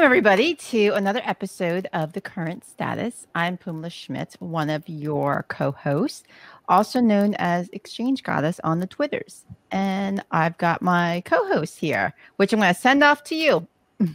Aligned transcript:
Welcome, 0.00 0.12
everybody, 0.12 0.54
to 0.54 0.94
another 0.94 1.20
episode 1.24 1.86
of 1.92 2.14
The 2.14 2.22
Current 2.22 2.64
Status. 2.64 3.26
I'm 3.34 3.58
Phoummala 3.58 3.92
Schmitt, 3.92 4.34
one 4.38 4.70
of 4.70 4.88
your 4.88 5.44
co 5.48 5.72
hosts, 5.72 6.22
also 6.70 7.02
known 7.02 7.34
as 7.34 7.68
Exchange 7.74 8.22
Goddess 8.22 8.58
on 8.64 8.80
the 8.80 8.86
Twitters. 8.86 9.44
And 9.70 10.24
I've 10.30 10.56
got 10.56 10.80
my 10.80 11.22
co 11.26 11.46
host 11.48 11.78
here, 11.78 12.14
which 12.36 12.54
I'm 12.54 12.60
going 12.60 12.72
to 12.72 12.80
send 12.80 13.04
off 13.04 13.22
to 13.24 13.34
you. 13.34 13.66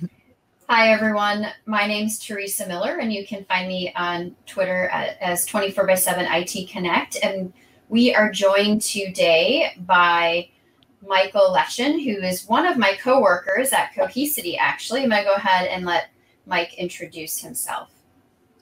Hi, 0.70 0.92
everyone. 0.92 1.50
My 1.68 1.86
name's 1.86 2.18
Teresa 2.18 2.68
Miller, 2.68 2.98
and 2.98 3.14
you 3.14 3.24
can 3.24 3.46
find 3.46 3.68
me 3.68 3.94
on 3.96 4.36
Twitter 4.48 4.88
as 4.88 5.46
24 5.46 5.86
by 5.86 5.94
7 5.94 6.26
IT 6.28 6.68
Connect. 6.68 7.18
And 7.22 7.54
we 7.90 8.12
are 8.16 8.32
joined 8.32 8.82
today 8.82 9.76
by 9.78 10.50
Michael 11.08 11.54
Letschin, 11.56 12.04
who 12.04 12.22
is 12.22 12.48
one 12.48 12.66
of 12.66 12.78
my 12.78 12.94
coworkers 13.02 13.72
at 13.72 13.94
Cohesity, 13.94 14.58
actually. 14.58 15.04
I'm 15.04 15.10
going 15.10 15.24
to 15.24 15.30
go 15.30 15.36
ahead 15.36 15.68
and 15.68 15.86
let 15.86 16.10
Mike 16.46 16.74
introduce 16.76 17.40
himself. 17.40 17.90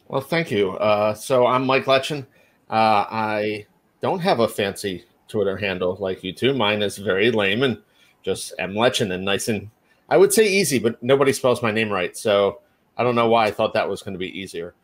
Well, 0.07 0.21
thank 0.21 0.51
you. 0.51 0.71
Uh, 0.71 1.13
so 1.13 1.45
I'm 1.45 1.65
Mike 1.65 1.85
Letschin. 1.85 2.25
Uh, 2.69 3.05
I 3.09 3.65
don't 4.01 4.19
have 4.19 4.39
a 4.39 4.47
fancy 4.47 5.05
Twitter 5.27 5.57
handle 5.57 5.97
like 5.99 6.23
you 6.23 6.33
two. 6.33 6.53
Mine 6.53 6.81
is 6.81 6.97
very 6.97 7.31
lame 7.31 7.63
and 7.63 7.81
just 8.21 8.53
M 8.59 8.73
Letschin 8.73 9.13
and 9.13 9.23
nice 9.25 9.47
and 9.47 9.69
I 10.09 10.17
would 10.17 10.33
say 10.33 10.47
easy, 10.47 10.79
but 10.79 11.01
nobody 11.01 11.33
spells 11.33 11.61
my 11.61 11.71
name 11.71 11.89
right. 11.89 12.15
So 12.15 12.59
I 12.97 13.03
don't 13.03 13.15
know 13.15 13.29
why 13.29 13.45
I 13.47 13.51
thought 13.51 13.73
that 13.73 13.89
was 13.89 14.03
going 14.03 14.13
to 14.13 14.19
be 14.19 14.37
easier. 14.37 14.75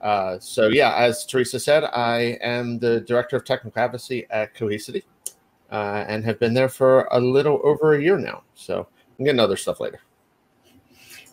Uh, 0.00 0.38
so 0.38 0.68
yeah, 0.68 0.94
as 0.94 1.24
Teresa 1.24 1.58
said, 1.58 1.84
I 1.84 2.38
am 2.42 2.78
the 2.78 3.00
director 3.00 3.36
of 3.36 3.44
technical 3.44 3.80
advocacy 3.80 4.26
at 4.30 4.54
Cohesity 4.54 5.02
uh, 5.70 6.04
and 6.08 6.24
have 6.24 6.38
been 6.38 6.54
there 6.54 6.68
for 6.68 7.08
a 7.10 7.20
little 7.20 7.60
over 7.64 7.94
a 7.94 8.02
year 8.02 8.18
now. 8.18 8.42
So 8.54 8.86
I'm 9.18 9.24
getting 9.24 9.40
other 9.40 9.56
stuff 9.56 9.80
later. 9.80 10.00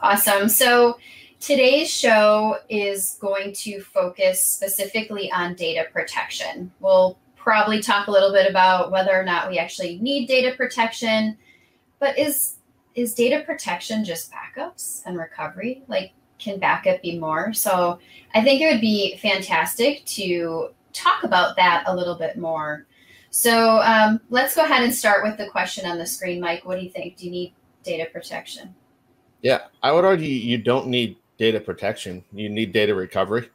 Awesome. 0.01 0.49
So 0.49 0.97
today's 1.39 1.89
show 1.89 2.57
is 2.69 3.17
going 3.21 3.53
to 3.53 3.81
focus 3.81 4.41
specifically 4.43 5.31
on 5.31 5.55
data 5.55 5.87
protection. 5.91 6.71
We'll 6.79 7.17
probably 7.35 7.81
talk 7.81 8.07
a 8.07 8.11
little 8.11 8.31
bit 8.31 8.49
about 8.49 8.91
whether 8.91 9.11
or 9.11 9.23
not 9.23 9.49
we 9.49 9.57
actually 9.57 9.99
need 9.99 10.27
data 10.27 10.55
protection, 10.55 11.37
but 11.99 12.17
is 12.17 12.55
is 12.95 13.15
data 13.15 13.43
protection 13.43 14.05
just 14.05 14.31
backups 14.31 15.01
and 15.05 15.17
recovery? 15.17 15.83
Like, 15.87 16.11
can 16.37 16.59
backup 16.59 17.01
be 17.01 17.17
more? 17.17 17.51
So 17.53 17.99
I 18.35 18.43
think 18.43 18.61
it 18.61 18.71
would 18.71 18.81
be 18.81 19.17
fantastic 19.17 20.05
to 20.05 20.69
talk 20.93 21.23
about 21.23 21.55
that 21.55 21.83
a 21.87 21.95
little 21.95 22.15
bit 22.15 22.37
more 22.37 22.85
so 23.33 23.81
um, 23.81 24.21
let's 24.29 24.55
go 24.55 24.63
ahead 24.63 24.83
and 24.83 24.93
start 24.93 25.23
with 25.23 25.37
the 25.39 25.47
question 25.47 25.87
on 25.87 25.97
the 25.97 26.05
screen. 26.05 26.39
Mike, 26.39 26.65
what 26.65 26.77
do 26.77 26.85
you 26.85 26.91
think? 26.91 27.17
Do 27.17 27.25
you 27.25 27.31
need 27.31 27.53
data 27.83 28.07
protection? 28.13 28.75
Yeah, 29.41 29.61
I 29.81 29.91
would 29.91 30.05
argue 30.05 30.29
you 30.29 30.59
don't 30.59 30.85
need 30.85 31.17
data 31.39 31.59
protection. 31.59 32.23
You 32.31 32.47
need 32.47 32.73
data 32.73 32.93
recovery. 32.93 33.49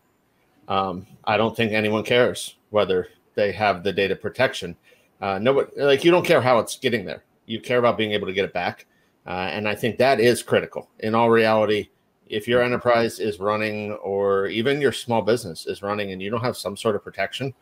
Um, 0.66 1.06
I 1.24 1.36
don't 1.36 1.56
think 1.56 1.70
anyone 1.70 2.02
cares 2.02 2.56
whether 2.70 3.06
they 3.36 3.52
have 3.52 3.84
the 3.84 3.92
data 3.92 4.16
protection. 4.16 4.74
Uh, 5.20 5.38
nobody, 5.38 5.70
like 5.80 6.02
you 6.02 6.10
don't 6.10 6.26
care 6.26 6.40
how 6.40 6.58
it's 6.58 6.76
getting 6.76 7.04
there. 7.04 7.22
You 7.46 7.60
care 7.60 7.78
about 7.78 7.96
being 7.96 8.10
able 8.10 8.26
to 8.26 8.32
get 8.32 8.44
it 8.44 8.52
back, 8.52 8.86
uh, 9.28 9.30
and 9.30 9.68
I 9.68 9.76
think 9.76 9.96
that 9.98 10.18
is 10.18 10.42
critical. 10.42 10.90
In 10.98 11.14
all 11.14 11.30
reality, 11.30 11.88
if 12.26 12.48
your 12.48 12.62
enterprise 12.62 13.20
is 13.20 13.38
running, 13.38 13.92
or 13.92 14.48
even 14.48 14.80
your 14.80 14.92
small 14.92 15.22
business 15.22 15.66
is 15.68 15.82
running, 15.82 16.10
and 16.10 16.20
you 16.20 16.30
don't 16.30 16.42
have 16.42 16.56
some 16.56 16.76
sort 16.76 16.96
of 16.96 17.04
protection, 17.04 17.54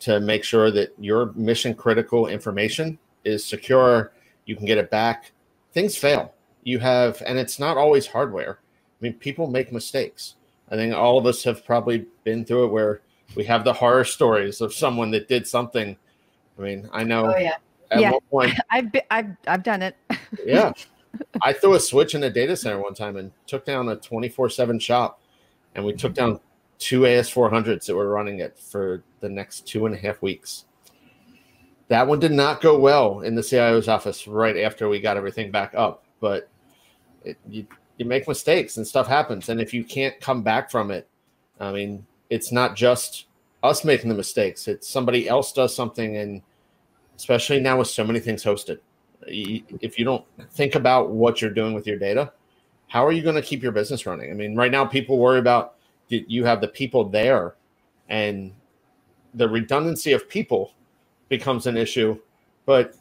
to 0.00 0.20
make 0.20 0.44
sure 0.44 0.70
that 0.70 0.92
your 0.98 1.32
mission 1.34 1.74
critical 1.74 2.26
information 2.28 2.98
is 3.24 3.44
secure. 3.44 4.12
You 4.46 4.56
can 4.56 4.66
get 4.66 4.78
it 4.78 4.90
back. 4.90 5.32
Things 5.72 5.96
fail. 5.96 6.34
You 6.62 6.78
have, 6.78 7.22
and 7.26 7.38
it's 7.38 7.58
not 7.58 7.76
always 7.76 8.06
hardware. 8.06 8.58
I 8.60 8.96
mean, 9.00 9.14
people 9.14 9.46
make 9.46 9.72
mistakes. 9.72 10.36
I 10.70 10.76
think 10.76 10.94
all 10.94 11.18
of 11.18 11.26
us 11.26 11.42
have 11.44 11.64
probably 11.64 12.06
been 12.24 12.44
through 12.44 12.64
it 12.66 12.68
where 12.68 13.00
we 13.34 13.44
have 13.44 13.64
the 13.64 13.72
horror 13.72 14.04
stories 14.04 14.60
of 14.60 14.72
someone 14.72 15.10
that 15.12 15.28
did 15.28 15.46
something. 15.46 15.96
I 16.58 16.62
mean, 16.62 16.88
I 16.92 17.04
know. 17.04 17.34
Oh, 17.34 17.38
yeah. 17.38 17.56
At 17.90 18.00
yeah. 18.00 18.10
one 18.12 18.20
point, 18.30 18.60
I've, 18.70 18.90
been, 18.90 19.02
I've 19.10 19.36
I've 19.46 19.62
done 19.62 19.82
it. 19.82 19.96
yeah, 20.44 20.72
I 21.42 21.52
threw 21.52 21.74
a 21.74 21.80
switch 21.80 22.14
in 22.14 22.22
a 22.24 22.30
data 22.30 22.56
center 22.56 22.80
one 22.80 22.94
time 22.94 23.16
and 23.16 23.30
took 23.46 23.64
down 23.64 23.88
a 23.90 23.96
twenty 23.96 24.28
four 24.28 24.48
seven 24.48 24.78
shop, 24.78 25.20
and 25.74 25.84
we 25.84 25.92
took 25.92 26.14
down 26.14 26.40
two 26.84 27.00
AS400s 27.00 27.86
that 27.86 27.96
were 27.96 28.10
running 28.10 28.40
it 28.40 28.58
for 28.58 29.02
the 29.20 29.28
next 29.28 29.66
two 29.66 29.86
and 29.86 29.94
a 29.94 29.98
half 29.98 30.20
weeks. 30.20 30.66
That 31.88 32.06
one 32.06 32.20
did 32.20 32.32
not 32.32 32.60
go 32.60 32.78
well 32.78 33.22
in 33.22 33.34
the 33.34 33.42
CIO's 33.42 33.88
office 33.88 34.28
right 34.28 34.58
after 34.58 34.86
we 34.90 35.00
got 35.00 35.16
everything 35.16 35.50
back 35.50 35.72
up, 35.74 36.04
but 36.20 36.50
it, 37.24 37.38
you, 37.48 37.66
you 37.96 38.04
make 38.04 38.28
mistakes 38.28 38.76
and 38.76 38.86
stuff 38.86 39.06
happens. 39.06 39.48
And 39.48 39.62
if 39.62 39.72
you 39.72 39.82
can't 39.82 40.20
come 40.20 40.42
back 40.42 40.70
from 40.70 40.90
it, 40.90 41.08
I 41.58 41.72
mean, 41.72 42.04
it's 42.28 42.52
not 42.52 42.76
just 42.76 43.28
us 43.62 43.82
making 43.82 44.10
the 44.10 44.14
mistakes, 44.14 44.68
it's 44.68 44.86
somebody 44.86 45.26
else 45.26 45.54
does 45.54 45.74
something. 45.74 46.18
And 46.18 46.42
especially 47.16 47.60
now 47.60 47.78
with 47.78 47.88
so 47.88 48.04
many 48.04 48.20
things 48.20 48.44
hosted, 48.44 48.80
if 49.26 49.98
you 49.98 50.04
don't 50.04 50.24
think 50.50 50.74
about 50.74 51.12
what 51.12 51.40
you're 51.40 51.50
doing 51.50 51.72
with 51.72 51.86
your 51.86 51.98
data, 51.98 52.30
how 52.88 53.06
are 53.06 53.12
you 53.12 53.22
going 53.22 53.36
to 53.36 53.42
keep 53.42 53.62
your 53.62 53.72
business 53.72 54.04
running? 54.04 54.30
I 54.30 54.34
mean, 54.34 54.54
right 54.54 54.70
now 54.70 54.84
people 54.84 55.16
worry 55.16 55.38
about 55.38 55.73
you 56.08 56.44
have 56.44 56.60
the 56.60 56.68
people 56.68 57.04
there 57.08 57.54
and 58.08 58.52
the 59.34 59.48
redundancy 59.48 60.12
of 60.12 60.28
people 60.28 60.72
becomes 61.28 61.66
an 61.66 61.76
issue. 61.76 62.18
But 62.66 62.94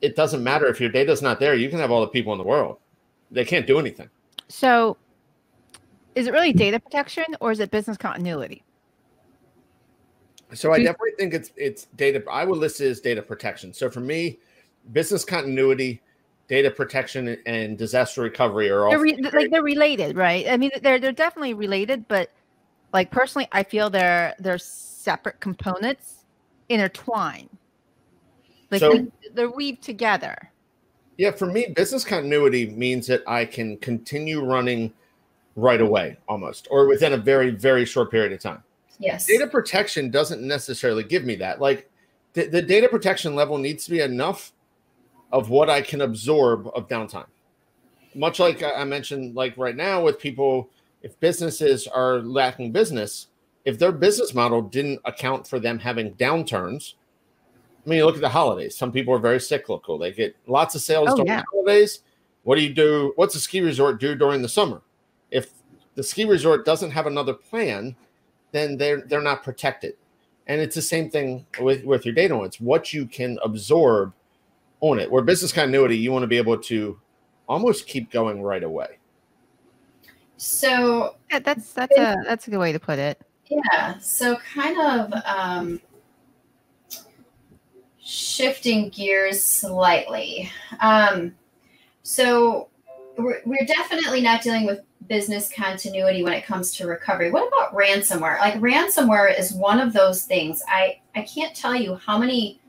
it 0.00 0.16
doesn't 0.16 0.42
matter 0.42 0.66
if 0.66 0.80
your 0.80 0.90
data 0.90 1.12
is 1.12 1.22
not 1.22 1.38
there 1.38 1.54
you 1.54 1.70
can 1.70 1.78
have 1.78 1.90
all 1.90 2.00
the 2.00 2.08
people 2.08 2.32
in 2.32 2.38
the 2.38 2.44
world. 2.44 2.78
They 3.30 3.44
can't 3.44 3.66
do 3.66 3.78
anything. 3.78 4.10
So 4.48 4.96
is 6.14 6.26
it 6.26 6.32
really 6.32 6.52
data 6.52 6.78
protection 6.78 7.24
or 7.40 7.52
is 7.52 7.60
it 7.60 7.70
business 7.70 7.96
continuity? 7.96 8.62
So 10.52 10.70
i 10.70 10.78
definitely 10.78 11.12
think 11.18 11.32
it's 11.32 11.50
it's 11.56 11.86
data 11.96 12.22
i 12.30 12.44
would 12.44 12.58
list 12.58 12.80
it 12.82 12.88
as 12.88 13.00
data 13.00 13.22
protection. 13.22 13.72
So 13.72 13.88
for 13.88 14.00
me 14.00 14.38
business 14.92 15.24
continuity 15.24 16.02
data 16.52 16.70
protection 16.70 17.38
and 17.46 17.78
disaster 17.78 18.20
recovery 18.20 18.68
are 18.68 18.84
all 18.84 18.94
re- 18.98 19.16
like 19.32 19.50
they're 19.50 19.62
related, 19.62 20.16
right? 20.16 20.46
I 20.50 20.58
mean, 20.58 20.70
they're 20.82 20.98
they're 20.98 21.10
definitely 21.10 21.54
related, 21.54 22.06
but 22.08 22.30
like 22.92 23.10
personally, 23.10 23.48
I 23.52 23.62
feel 23.62 23.88
they're 23.88 24.34
they're 24.38 24.58
separate 24.58 25.40
components 25.40 26.26
intertwined. 26.68 27.48
Like 28.70 28.80
so, 28.80 28.92
they, 28.92 29.06
they're 29.32 29.50
weaved 29.50 29.82
together. 29.82 30.36
Yeah, 31.16 31.30
for 31.30 31.46
me, 31.46 31.68
business 31.74 32.04
continuity 32.04 32.68
means 32.68 33.06
that 33.06 33.22
I 33.26 33.46
can 33.46 33.78
continue 33.78 34.44
running 34.44 34.92
right 35.56 35.80
away, 35.80 36.18
almost, 36.28 36.68
or 36.70 36.86
within 36.86 37.14
a 37.14 37.16
very 37.16 37.48
very 37.48 37.86
short 37.86 38.10
period 38.10 38.30
of 38.34 38.40
time. 38.40 38.62
Yes. 38.98 39.24
Data 39.24 39.46
protection 39.46 40.10
doesn't 40.10 40.46
necessarily 40.46 41.02
give 41.02 41.24
me 41.24 41.34
that. 41.36 41.62
Like 41.62 41.90
the, 42.34 42.44
the 42.46 42.60
data 42.60 42.90
protection 42.90 43.34
level 43.34 43.56
needs 43.56 43.86
to 43.86 43.90
be 43.90 44.00
enough 44.00 44.52
of 45.32 45.48
what 45.48 45.70
I 45.70 45.80
can 45.80 46.02
absorb 46.02 46.68
of 46.74 46.88
downtime. 46.88 47.26
Much 48.14 48.38
like 48.38 48.62
I 48.62 48.84
mentioned, 48.84 49.34
like 49.34 49.56
right 49.56 49.74
now 49.74 50.02
with 50.02 50.18
people, 50.18 50.70
if 51.02 51.18
businesses 51.18 51.86
are 51.86 52.18
lacking 52.18 52.72
business, 52.72 53.28
if 53.64 53.78
their 53.78 53.92
business 53.92 54.34
model 54.34 54.60
didn't 54.60 55.00
account 55.04 55.46
for 55.46 55.58
them 55.58 55.78
having 55.78 56.12
downturns, 56.14 56.94
I 57.84 57.88
mean, 57.88 58.04
look 58.04 58.14
at 58.14 58.20
the 58.20 58.28
holidays. 58.28 58.76
Some 58.76 58.92
people 58.92 59.14
are 59.14 59.18
very 59.18 59.40
cyclical. 59.40 59.98
They 59.98 60.12
get 60.12 60.36
lots 60.46 60.74
of 60.74 60.82
sales 60.82 61.08
oh, 61.10 61.16
during 61.16 61.28
yeah. 61.28 61.40
the 61.40 61.46
holidays. 61.50 62.00
What 62.44 62.56
do 62.56 62.62
you 62.62 62.72
do? 62.74 63.12
What's 63.16 63.34
a 63.34 63.40
ski 63.40 63.60
resort 63.60 63.98
do 63.98 64.14
during 64.14 64.42
the 64.42 64.48
summer? 64.48 64.82
If 65.30 65.50
the 65.94 66.02
ski 66.02 66.24
resort 66.24 66.64
doesn't 66.64 66.90
have 66.90 67.06
another 67.06 67.34
plan, 67.34 67.96
then 68.52 68.76
they're 68.76 69.00
they're 69.02 69.22
not 69.22 69.42
protected. 69.42 69.94
And 70.46 70.60
it's 70.60 70.74
the 70.74 70.82
same 70.82 71.08
thing 71.08 71.46
with, 71.60 71.84
with 71.84 72.04
your 72.04 72.14
data. 72.14 72.40
It's 72.42 72.60
what 72.60 72.92
you 72.92 73.06
can 73.06 73.38
absorb 73.44 74.12
own 74.82 74.98
it. 74.98 75.10
Where 75.10 75.22
business 75.22 75.52
continuity, 75.52 75.96
you 75.96 76.12
want 76.12 76.24
to 76.24 76.26
be 76.26 76.36
able 76.36 76.58
to 76.58 77.00
almost 77.48 77.86
keep 77.86 78.10
going 78.10 78.42
right 78.42 78.62
away. 78.62 78.98
So 80.36 81.16
yeah, 81.30 81.38
that's 81.38 81.72
that's 81.72 81.96
a 81.96 82.16
that's 82.26 82.48
a 82.48 82.50
good 82.50 82.58
way 82.58 82.72
to 82.72 82.80
put 82.80 82.98
it. 82.98 83.20
Yeah. 83.48 83.98
So 83.98 84.36
kind 84.54 84.76
of 84.80 85.12
um, 85.24 85.80
shifting 88.02 88.88
gears 88.88 89.42
slightly. 89.42 90.50
Um, 90.80 91.34
so 92.02 92.68
we're, 93.16 93.40
we're 93.44 93.66
definitely 93.66 94.20
not 94.20 94.42
dealing 94.42 94.66
with 94.66 94.80
business 95.08 95.50
continuity 95.54 96.22
when 96.22 96.32
it 96.32 96.44
comes 96.44 96.74
to 96.76 96.86
recovery. 96.86 97.30
What 97.30 97.46
about 97.46 97.74
ransomware? 97.74 98.38
Like 98.40 98.54
ransomware 98.54 99.38
is 99.38 99.52
one 99.52 99.78
of 99.78 99.92
those 99.92 100.24
things. 100.24 100.62
I 100.66 101.00
I 101.14 101.22
can't 101.22 101.54
tell 101.54 101.74
you 101.74 101.94
how 101.96 102.18
many 102.18 102.60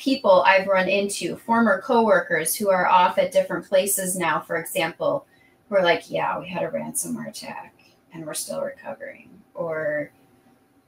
people 0.00 0.42
I've 0.46 0.66
run 0.66 0.88
into, 0.88 1.36
former 1.36 1.80
coworkers 1.82 2.56
who 2.56 2.70
are 2.70 2.88
off 2.88 3.18
at 3.18 3.32
different 3.32 3.68
places 3.68 4.16
now, 4.16 4.40
for 4.40 4.56
example, 4.56 5.26
who 5.68 5.76
are 5.76 5.82
like, 5.84 6.10
yeah, 6.10 6.38
we 6.40 6.48
had 6.48 6.62
a 6.62 6.68
ransomware 6.68 7.28
attack 7.28 7.74
and 8.12 8.26
we're 8.26 8.34
still 8.34 8.62
recovering, 8.62 9.28
or 9.54 10.10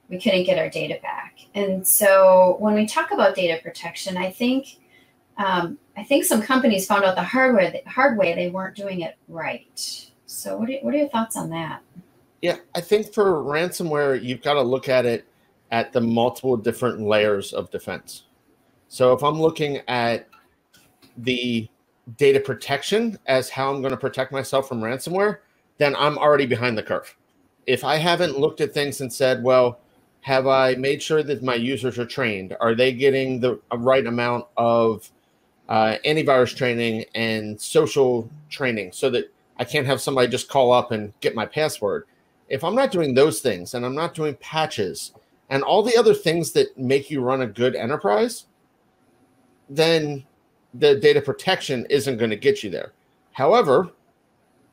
we 0.09 0.19
couldn't 0.19 0.43
get 0.43 0.57
our 0.57 0.69
data 0.69 0.99
back. 1.01 1.37
And 1.53 1.87
so 1.87 2.57
when 2.59 2.73
we 2.73 2.87
talk 2.87 3.11
about 3.11 3.35
data 3.35 3.61
protection, 3.61 4.17
I 4.17 4.31
think 4.31 4.79
um, 5.37 5.77
I 5.95 6.03
think 6.03 6.25
some 6.25 6.41
companies 6.41 6.85
found 6.85 7.05
out 7.05 7.15
the 7.15 7.23
hard 7.23 7.55
way, 7.55 7.81
the 7.83 7.89
hard 7.89 8.17
way 8.17 8.35
they 8.35 8.49
weren't 8.49 8.75
doing 8.75 9.01
it 9.01 9.17
right. 9.27 10.11
So, 10.25 10.57
what 10.57 10.69
are, 10.69 10.77
what 10.81 10.93
are 10.93 10.97
your 10.97 11.09
thoughts 11.09 11.35
on 11.35 11.49
that? 11.49 11.81
Yeah, 12.41 12.57
I 12.75 12.81
think 12.81 13.13
for 13.13 13.41
ransomware, 13.43 14.21
you've 14.21 14.43
got 14.43 14.53
to 14.55 14.61
look 14.61 14.89
at 14.89 15.05
it 15.05 15.25
at 15.71 15.91
the 15.91 16.01
multiple 16.01 16.55
different 16.55 17.01
layers 17.01 17.51
of 17.51 17.71
defense. 17.71 18.25
So, 18.93 19.11
if 19.11 19.23
I'm 19.23 19.41
looking 19.41 19.81
at 19.87 20.27
the 21.17 21.67
data 22.17 22.39
protection 22.39 23.17
as 23.25 23.49
how 23.49 23.73
I'm 23.73 23.81
going 23.81 23.89
to 23.89 23.97
protect 23.97 24.31
myself 24.31 24.67
from 24.67 24.81
ransomware, 24.81 25.39
then 25.79 25.95
I'm 25.95 26.15
already 26.19 26.45
behind 26.45 26.77
the 26.77 26.83
curve. 26.83 27.17
If 27.65 27.83
I 27.83 27.95
haven't 27.95 28.37
looked 28.37 28.61
at 28.61 28.71
things 28.71 29.01
and 29.01 29.11
said, 29.11 29.41
well, 29.41 29.79
have 30.21 30.45
I 30.45 30.75
made 30.75 31.01
sure 31.01 31.23
that 31.23 31.41
my 31.41 31.55
users 31.55 31.97
are 31.97 32.05
trained? 32.05 32.55
Are 32.61 32.75
they 32.75 32.93
getting 32.93 33.39
the 33.39 33.59
right 33.75 34.05
amount 34.05 34.45
of 34.57 35.09
uh, 35.69 35.95
antivirus 36.05 36.55
training 36.55 37.05
and 37.15 37.59
social 37.59 38.29
training 38.51 38.91
so 38.91 39.09
that 39.09 39.33
I 39.57 39.63
can't 39.63 39.87
have 39.87 40.01
somebody 40.01 40.27
just 40.27 40.49
call 40.49 40.71
up 40.71 40.91
and 40.91 41.19
get 41.19 41.33
my 41.33 41.47
password? 41.47 42.05
If 42.47 42.63
I'm 42.63 42.75
not 42.75 42.91
doing 42.91 43.15
those 43.15 43.41
things 43.41 43.73
and 43.73 43.87
I'm 43.87 43.95
not 43.95 44.13
doing 44.13 44.35
patches 44.35 45.13
and 45.49 45.63
all 45.63 45.81
the 45.81 45.97
other 45.97 46.13
things 46.13 46.51
that 46.51 46.77
make 46.77 47.09
you 47.09 47.21
run 47.21 47.41
a 47.41 47.47
good 47.47 47.75
enterprise, 47.75 48.45
then 49.75 50.23
the 50.73 50.95
data 50.95 51.21
protection 51.21 51.85
isn't 51.89 52.17
going 52.17 52.29
to 52.29 52.35
get 52.35 52.63
you 52.63 52.69
there. 52.69 52.93
However, 53.31 53.89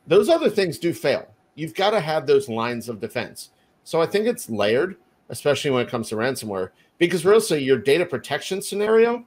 those 0.06 0.28
other 0.28 0.50
things 0.50 0.78
do 0.78 0.92
fail. 0.92 1.26
You've 1.54 1.74
got 1.74 1.90
to 1.90 2.00
have 2.00 2.26
those 2.26 2.48
lines 2.48 2.88
of 2.88 3.00
defense. 3.00 3.50
So 3.84 4.00
I 4.00 4.06
think 4.06 4.26
it's 4.26 4.50
layered, 4.50 4.96
especially 5.28 5.70
when 5.70 5.84
it 5.84 5.90
comes 5.90 6.08
to 6.08 6.16
ransomware, 6.16 6.70
because 6.98 7.24
really 7.24 7.62
your 7.62 7.78
data 7.78 8.04
protection 8.04 8.60
scenario 8.62 9.24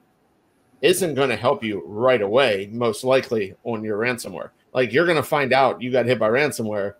isn't 0.80 1.14
going 1.14 1.30
to 1.30 1.36
help 1.36 1.64
you 1.64 1.82
right 1.86 2.22
away, 2.22 2.68
most 2.72 3.04
likely 3.04 3.54
on 3.64 3.82
your 3.82 3.98
ransomware. 3.98 4.50
Like 4.72 4.92
you're 4.92 5.06
going 5.06 5.16
to 5.16 5.22
find 5.22 5.52
out 5.52 5.82
you 5.82 5.90
got 5.90 6.06
hit 6.06 6.18
by 6.18 6.28
ransomware. 6.28 6.94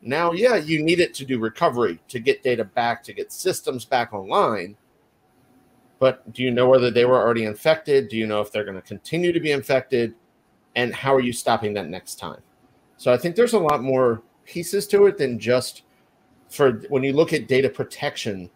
Now, 0.00 0.32
yeah, 0.32 0.56
you 0.56 0.82
need 0.82 1.00
it 1.00 1.14
to 1.14 1.24
do 1.24 1.38
recovery, 1.38 1.98
to 2.08 2.20
get 2.20 2.42
data 2.42 2.64
back, 2.64 3.02
to 3.04 3.12
get 3.12 3.32
systems 3.32 3.84
back 3.84 4.12
online 4.12 4.76
but 5.98 6.32
do 6.32 6.42
you 6.42 6.50
know 6.50 6.68
whether 6.68 6.90
they 6.90 7.04
were 7.04 7.20
already 7.20 7.44
infected? 7.44 8.08
Do 8.08 8.16
you 8.16 8.26
know 8.26 8.40
if 8.40 8.52
they're 8.52 8.64
going 8.64 8.80
to 8.80 8.86
continue 8.86 9.32
to 9.32 9.40
be 9.40 9.52
infected? 9.52 10.14
And 10.76 10.94
how 10.94 11.14
are 11.14 11.20
you 11.20 11.32
stopping 11.32 11.74
that 11.74 11.88
next 11.88 12.16
time? 12.16 12.40
So 12.96 13.12
I 13.12 13.16
think 13.16 13.36
there's 13.36 13.54
a 13.54 13.58
lot 13.58 13.82
more 13.82 14.22
pieces 14.44 14.86
to 14.88 15.06
it 15.06 15.18
than 15.18 15.38
just 15.38 15.82
for 16.48 16.72
when 16.88 17.02
you 17.02 17.12
look 17.12 17.32
at 17.32 17.48
data 17.48 17.68
protection, 17.68 18.50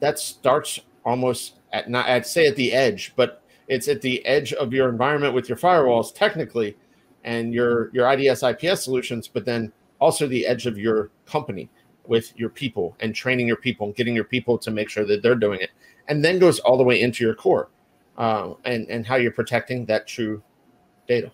that 0.00 0.18
starts 0.18 0.80
almost 1.04 1.60
at 1.72 1.88
not 1.88 2.08
I'd 2.08 2.26
say 2.26 2.46
at 2.46 2.56
the 2.56 2.72
edge, 2.72 3.12
but 3.16 3.42
it's 3.68 3.88
at 3.88 4.02
the 4.02 4.24
edge 4.26 4.52
of 4.52 4.72
your 4.72 4.88
environment 4.88 5.34
with 5.34 5.48
your 5.48 5.58
firewalls 5.58 6.14
technically 6.14 6.76
and 7.24 7.54
your 7.54 7.90
your 7.92 8.10
IDS 8.12 8.42
IPS 8.42 8.82
solutions, 8.82 9.28
but 9.28 9.44
then 9.44 9.72
also 10.00 10.26
the 10.26 10.46
edge 10.46 10.66
of 10.66 10.76
your 10.76 11.10
company 11.26 11.70
with 12.06 12.32
your 12.36 12.48
people 12.48 12.96
and 13.00 13.14
training 13.14 13.46
your 13.46 13.56
people 13.56 13.86
and 13.86 13.94
getting 13.94 14.14
your 14.14 14.24
people 14.24 14.58
to 14.58 14.70
make 14.70 14.88
sure 14.88 15.04
that 15.04 15.22
they're 15.22 15.34
doing 15.34 15.60
it 15.60 15.70
and 16.08 16.24
then 16.24 16.38
goes 16.38 16.58
all 16.60 16.76
the 16.76 16.84
way 16.84 17.00
into 17.00 17.24
your 17.24 17.34
core 17.34 17.68
uh, 18.18 18.52
and 18.64 18.88
and 18.88 19.06
how 19.06 19.16
you're 19.16 19.32
protecting 19.32 19.84
that 19.86 20.06
true 20.06 20.42
data. 21.06 21.30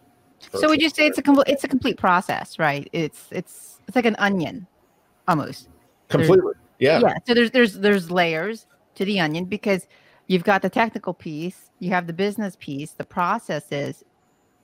So 0.55 0.69
would 0.69 0.81
you 0.81 0.89
say 0.89 1.07
it's 1.07 1.19
a 1.19 1.23
complete 1.23 1.49
it's 1.49 1.65
a 1.65 1.69
complete 1.69 1.97
process, 1.97 2.59
right? 2.59 2.89
It's 2.93 3.27
it's 3.31 3.81
it's 3.87 3.97
like 3.97 4.07
an 4.07 4.17
onion, 4.19 4.67
almost. 5.27 5.69
Completely, 6.09 6.39
there's, 6.41 6.57
yeah. 6.79 7.01
Yeah. 7.01 7.15
So 7.27 7.35
there's 7.35 7.51
there's 7.51 7.75
there's 7.75 8.11
layers 8.11 8.67
to 8.95 9.05
the 9.05 9.21
onion 9.21 9.45
because 9.47 9.87
you've 10.27 10.45
got 10.45 10.63
the 10.63 10.71
technical 10.71 11.13
piece, 11.13 11.71
you 11.81 11.91
have 11.91 12.07
the 12.07 12.13
business 12.13 12.57
piece, 12.61 12.93
the 12.93 13.05
processes, 13.05 14.05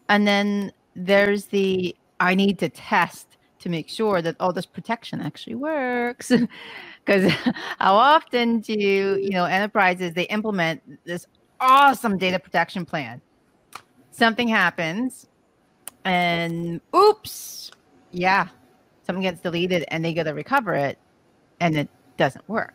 and 0.08 0.26
then 0.26 0.72
there's 0.94 1.46
the 1.46 1.96
I 2.20 2.34
need 2.34 2.58
to 2.60 2.68
test 2.68 3.33
to 3.64 3.70
make 3.70 3.88
sure 3.88 4.20
that 4.20 4.36
all 4.40 4.52
this 4.52 4.66
protection 4.66 5.22
actually 5.22 5.54
works. 5.54 6.30
because 7.04 7.32
how 7.78 7.94
often 7.94 8.60
do 8.60 8.74
you 8.74 9.30
know 9.30 9.46
enterprises 9.46 10.12
they 10.12 10.24
implement 10.24 10.82
this 11.04 11.26
awesome 11.60 12.18
data 12.18 12.38
protection 12.38 12.84
plan. 12.84 13.22
Something 14.10 14.48
happens 14.48 15.26
and 16.04 16.82
oops 16.94 17.70
yeah 18.10 18.48
something 19.06 19.22
gets 19.22 19.40
deleted 19.40 19.86
and 19.88 20.04
they 20.04 20.12
go 20.12 20.22
to 20.22 20.32
recover 20.32 20.74
it 20.74 20.98
and 21.60 21.74
it 21.76 21.88
doesn't 22.18 22.46
work. 22.46 22.74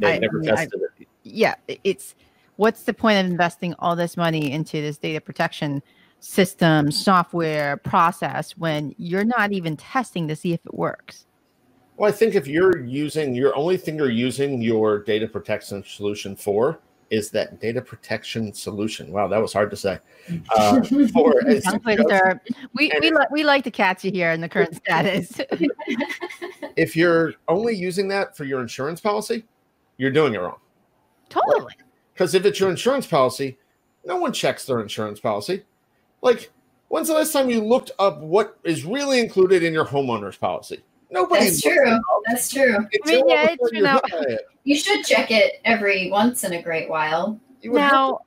They 0.00 0.14
I, 0.14 0.18
never 0.18 0.38
I 0.38 0.40
mean, 0.40 0.50
tested 0.56 0.80
I, 0.82 1.02
it. 1.02 1.08
Yeah 1.22 1.54
it's 1.84 2.16
what's 2.56 2.82
the 2.82 2.92
point 2.92 3.24
of 3.24 3.30
investing 3.30 3.72
all 3.78 3.94
this 3.94 4.16
money 4.16 4.50
into 4.50 4.82
this 4.82 4.98
data 4.98 5.20
protection 5.20 5.80
system 6.20 6.90
software 6.90 7.76
process 7.78 8.56
when 8.56 8.94
you're 8.98 9.24
not 9.24 9.52
even 9.52 9.76
testing 9.76 10.26
to 10.28 10.34
see 10.34 10.52
if 10.52 10.60
it 10.66 10.74
works 10.74 11.26
well, 11.98 12.08
I 12.08 12.12
think 12.12 12.36
if 12.36 12.46
you're 12.46 12.84
using 12.86 13.34
your 13.34 13.54
only 13.56 13.76
thing 13.76 13.96
you're 13.96 14.08
using 14.08 14.62
your 14.62 15.00
data 15.00 15.26
protection 15.26 15.82
solution 15.84 16.36
for 16.36 16.78
is 17.10 17.30
that 17.30 17.60
data 17.60 17.82
protection 17.82 18.52
solution. 18.52 19.10
Wow, 19.10 19.26
that 19.26 19.38
was 19.38 19.52
hard 19.52 19.68
to 19.70 19.76
say. 19.76 19.98
Uh, 20.54 20.80
for 21.12 21.34
we 22.72 22.92
we, 23.00 23.10
li- 23.10 23.26
we 23.32 23.42
like 23.42 23.64
to 23.64 23.72
catch 23.72 24.04
you 24.04 24.12
here 24.12 24.30
in 24.30 24.40
the 24.40 24.48
current 24.48 24.76
status. 24.84 25.32
if 26.76 26.94
you're 26.94 27.34
only 27.48 27.74
using 27.74 28.06
that 28.08 28.36
for 28.36 28.44
your 28.44 28.60
insurance 28.60 29.00
policy, 29.00 29.44
you're 29.96 30.12
doing 30.12 30.34
it 30.34 30.38
wrong. 30.38 30.60
Totally. 31.30 31.74
Because 32.14 32.32
if 32.34 32.44
it's 32.44 32.60
your 32.60 32.70
insurance 32.70 33.08
policy, 33.08 33.58
no 34.04 34.18
one 34.18 34.32
checks 34.32 34.66
their 34.66 34.80
insurance 34.80 35.18
policy. 35.18 35.64
Like, 36.22 36.50
when's 36.88 37.08
the 37.08 37.14
last 37.14 37.32
time 37.32 37.50
you 37.50 37.64
looked 37.64 37.90
up 37.98 38.20
what 38.20 38.58
is 38.64 38.84
really 38.84 39.20
included 39.20 39.62
in 39.62 39.72
your 39.72 39.84
homeowner's 39.84 40.36
policy? 40.36 40.82
Nobody. 41.10 41.46
That's 41.46 41.62
true. 41.62 41.98
That's 42.26 42.50
true. 42.50 42.76
I 42.76 43.08
mean, 43.08 43.28
yeah, 43.28 43.48
it's 43.50 43.72
you, 43.72 43.82
know, 43.82 44.00
you 44.64 44.76
should 44.76 45.04
check 45.04 45.30
it 45.30 45.60
every 45.64 46.10
once 46.10 46.44
in 46.44 46.52
a 46.52 46.62
great 46.62 46.88
while. 46.88 47.40
Now, 47.62 48.20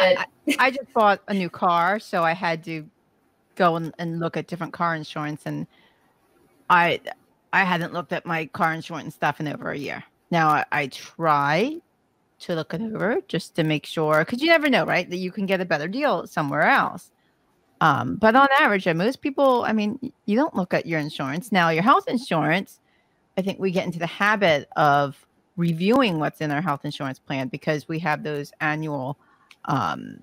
but... 0.00 0.18
I, 0.18 0.26
I, 0.58 0.70
just 0.70 0.92
bought 0.94 1.20
a 1.28 1.34
new 1.34 1.50
car, 1.50 1.98
so 1.98 2.22
I 2.22 2.32
had 2.32 2.64
to 2.64 2.88
go 3.54 3.76
and, 3.76 3.94
and 3.98 4.18
look 4.18 4.36
at 4.36 4.46
different 4.46 4.72
car 4.72 4.94
insurance, 4.96 5.42
and 5.44 5.66
I 6.70 7.00
I 7.52 7.64
hadn't 7.64 7.92
looked 7.92 8.12
at 8.12 8.24
my 8.24 8.46
car 8.46 8.72
insurance 8.72 9.14
stuff 9.14 9.38
in 9.40 9.48
over 9.48 9.70
a 9.70 9.78
year. 9.78 10.02
Now 10.30 10.48
I, 10.48 10.64
I 10.72 10.86
try 10.86 11.78
to 12.40 12.54
look 12.54 12.74
it 12.74 12.80
over 12.80 13.20
just 13.28 13.54
to 13.56 13.62
make 13.62 13.86
sure, 13.86 14.24
because 14.24 14.40
you 14.40 14.48
never 14.48 14.70
know, 14.70 14.84
right? 14.84 15.08
That 15.08 15.18
you 15.18 15.30
can 15.30 15.46
get 15.46 15.60
a 15.60 15.64
better 15.64 15.86
deal 15.86 16.26
somewhere 16.26 16.62
else. 16.62 17.11
Um, 17.82 18.14
but 18.14 18.36
on 18.36 18.46
average, 18.60 18.86
most 18.86 19.20
people, 19.22 19.64
I 19.64 19.72
mean, 19.72 20.12
you 20.24 20.36
don't 20.36 20.54
look 20.54 20.72
at 20.72 20.86
your 20.86 21.00
insurance. 21.00 21.50
Now, 21.50 21.70
your 21.70 21.82
health 21.82 22.06
insurance, 22.06 22.78
I 23.36 23.42
think 23.42 23.58
we 23.58 23.72
get 23.72 23.84
into 23.84 23.98
the 23.98 24.06
habit 24.06 24.68
of 24.76 25.26
reviewing 25.56 26.20
what's 26.20 26.40
in 26.40 26.52
our 26.52 26.60
health 26.62 26.84
insurance 26.84 27.18
plan 27.18 27.48
because 27.48 27.88
we 27.88 27.98
have 27.98 28.22
those 28.22 28.52
annual, 28.60 29.18
um, 29.64 30.20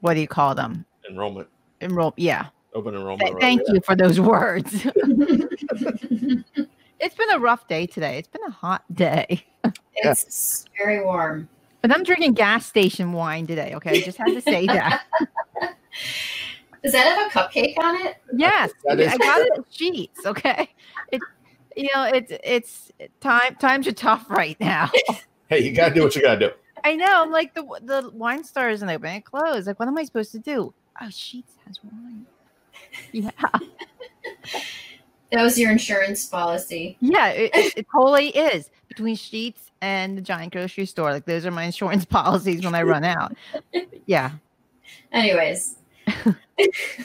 what 0.00 0.12
do 0.12 0.20
you 0.20 0.28
call 0.28 0.54
them? 0.54 0.84
Enrollment. 1.08 1.48
Enroll, 1.80 2.12
yeah. 2.18 2.48
Open 2.74 2.94
enrollment. 2.94 3.22
Th- 3.22 3.40
thank 3.40 3.62
you 3.68 3.80
for 3.80 3.96
those 3.96 4.20
words. 4.20 4.84
it's 7.00 7.14
been 7.16 7.30
a 7.32 7.38
rough 7.38 7.66
day 7.68 7.86
today. 7.86 8.18
It's 8.18 8.28
been 8.28 8.44
a 8.46 8.50
hot 8.50 8.84
day. 8.94 9.46
It's 9.94 10.66
very 10.76 11.02
warm. 11.02 11.48
But 11.80 11.90
I'm 11.90 12.02
drinking 12.02 12.34
gas 12.34 12.66
station 12.66 13.14
wine 13.14 13.46
today. 13.46 13.72
Okay, 13.76 14.02
I 14.02 14.02
just 14.02 14.18
had 14.18 14.26
to 14.26 14.42
say 14.42 14.66
that. 14.66 15.04
Does 16.82 16.92
that 16.92 17.16
have 17.16 17.26
a 17.26 17.30
cupcake 17.30 17.78
on 17.78 18.06
it? 18.06 18.16
Yes, 18.34 18.72
I 18.88 18.94
got 18.94 19.40
it 19.40 19.52
Sheetz. 19.72 20.24
Okay, 20.24 20.68
it, 21.12 21.20
you 21.76 21.88
know, 21.94 22.04
it's 22.04 22.32
it's 22.42 22.92
time. 23.20 23.56
Times 23.56 23.86
are 23.86 23.92
tough 23.92 24.30
right 24.30 24.58
now. 24.60 24.90
hey, 25.48 25.60
you 25.60 25.72
gotta 25.72 25.94
do 25.94 26.02
what 26.02 26.16
you 26.16 26.22
gotta 26.22 26.48
do. 26.48 26.50
I 26.82 26.96
know. 26.96 27.22
I'm 27.22 27.30
like 27.30 27.54
the 27.54 27.62
the 27.82 28.10
wine 28.14 28.44
store 28.44 28.70
isn't 28.70 28.88
open; 28.88 29.10
it 29.10 29.24
closed. 29.24 29.66
Like, 29.66 29.78
what 29.78 29.88
am 29.88 29.98
I 29.98 30.04
supposed 30.04 30.32
to 30.32 30.38
do? 30.38 30.72
Oh, 31.00 31.06
Sheetz 31.06 31.44
has 31.66 31.78
wine. 31.82 32.26
Yeah. 33.12 33.30
that 35.32 35.42
was 35.42 35.58
your 35.58 35.70
insurance 35.70 36.24
policy. 36.26 36.96
Yeah, 37.00 37.28
it, 37.28 37.54
it, 37.54 37.78
it 37.78 37.86
totally 37.92 38.28
is 38.28 38.70
between 38.88 39.16
Sheetz 39.16 39.70
and 39.80 40.16
the 40.18 40.22
giant 40.22 40.52
grocery 40.52 40.86
store. 40.86 41.12
Like, 41.12 41.26
those 41.26 41.46
are 41.46 41.50
my 41.50 41.64
insurance 41.64 42.04
policies 42.06 42.64
when 42.64 42.74
I 42.74 42.82
run 42.82 43.04
out. 43.04 43.36
Yeah. 44.06 44.32
Anyways, 45.12 45.76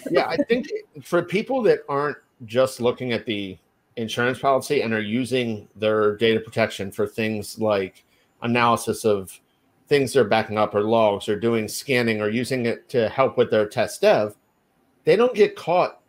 yeah, 0.09 0.27
I 0.27 0.37
think 0.37 0.67
for 1.03 1.21
people 1.23 1.61
that 1.63 1.79
aren't 1.89 2.17
just 2.45 2.81
looking 2.81 3.13
at 3.13 3.25
the 3.25 3.57
insurance 3.95 4.39
policy 4.39 4.81
and 4.81 4.93
are 4.93 5.01
using 5.01 5.67
their 5.75 6.15
data 6.17 6.39
protection 6.39 6.91
for 6.91 7.07
things 7.07 7.59
like 7.59 8.03
analysis 8.41 9.05
of 9.05 9.39
things 9.87 10.13
they're 10.13 10.23
backing 10.23 10.57
up 10.57 10.75
or 10.75 10.81
logs 10.81 11.29
or 11.29 11.39
doing 11.39 11.67
scanning 11.67 12.21
or 12.21 12.29
using 12.29 12.65
it 12.65 12.89
to 12.89 13.07
help 13.09 13.37
with 13.37 13.51
their 13.51 13.67
test 13.67 14.01
dev, 14.01 14.35
they 15.03 15.15
don't 15.15 15.35
get 15.35 15.55
caught 15.55 16.01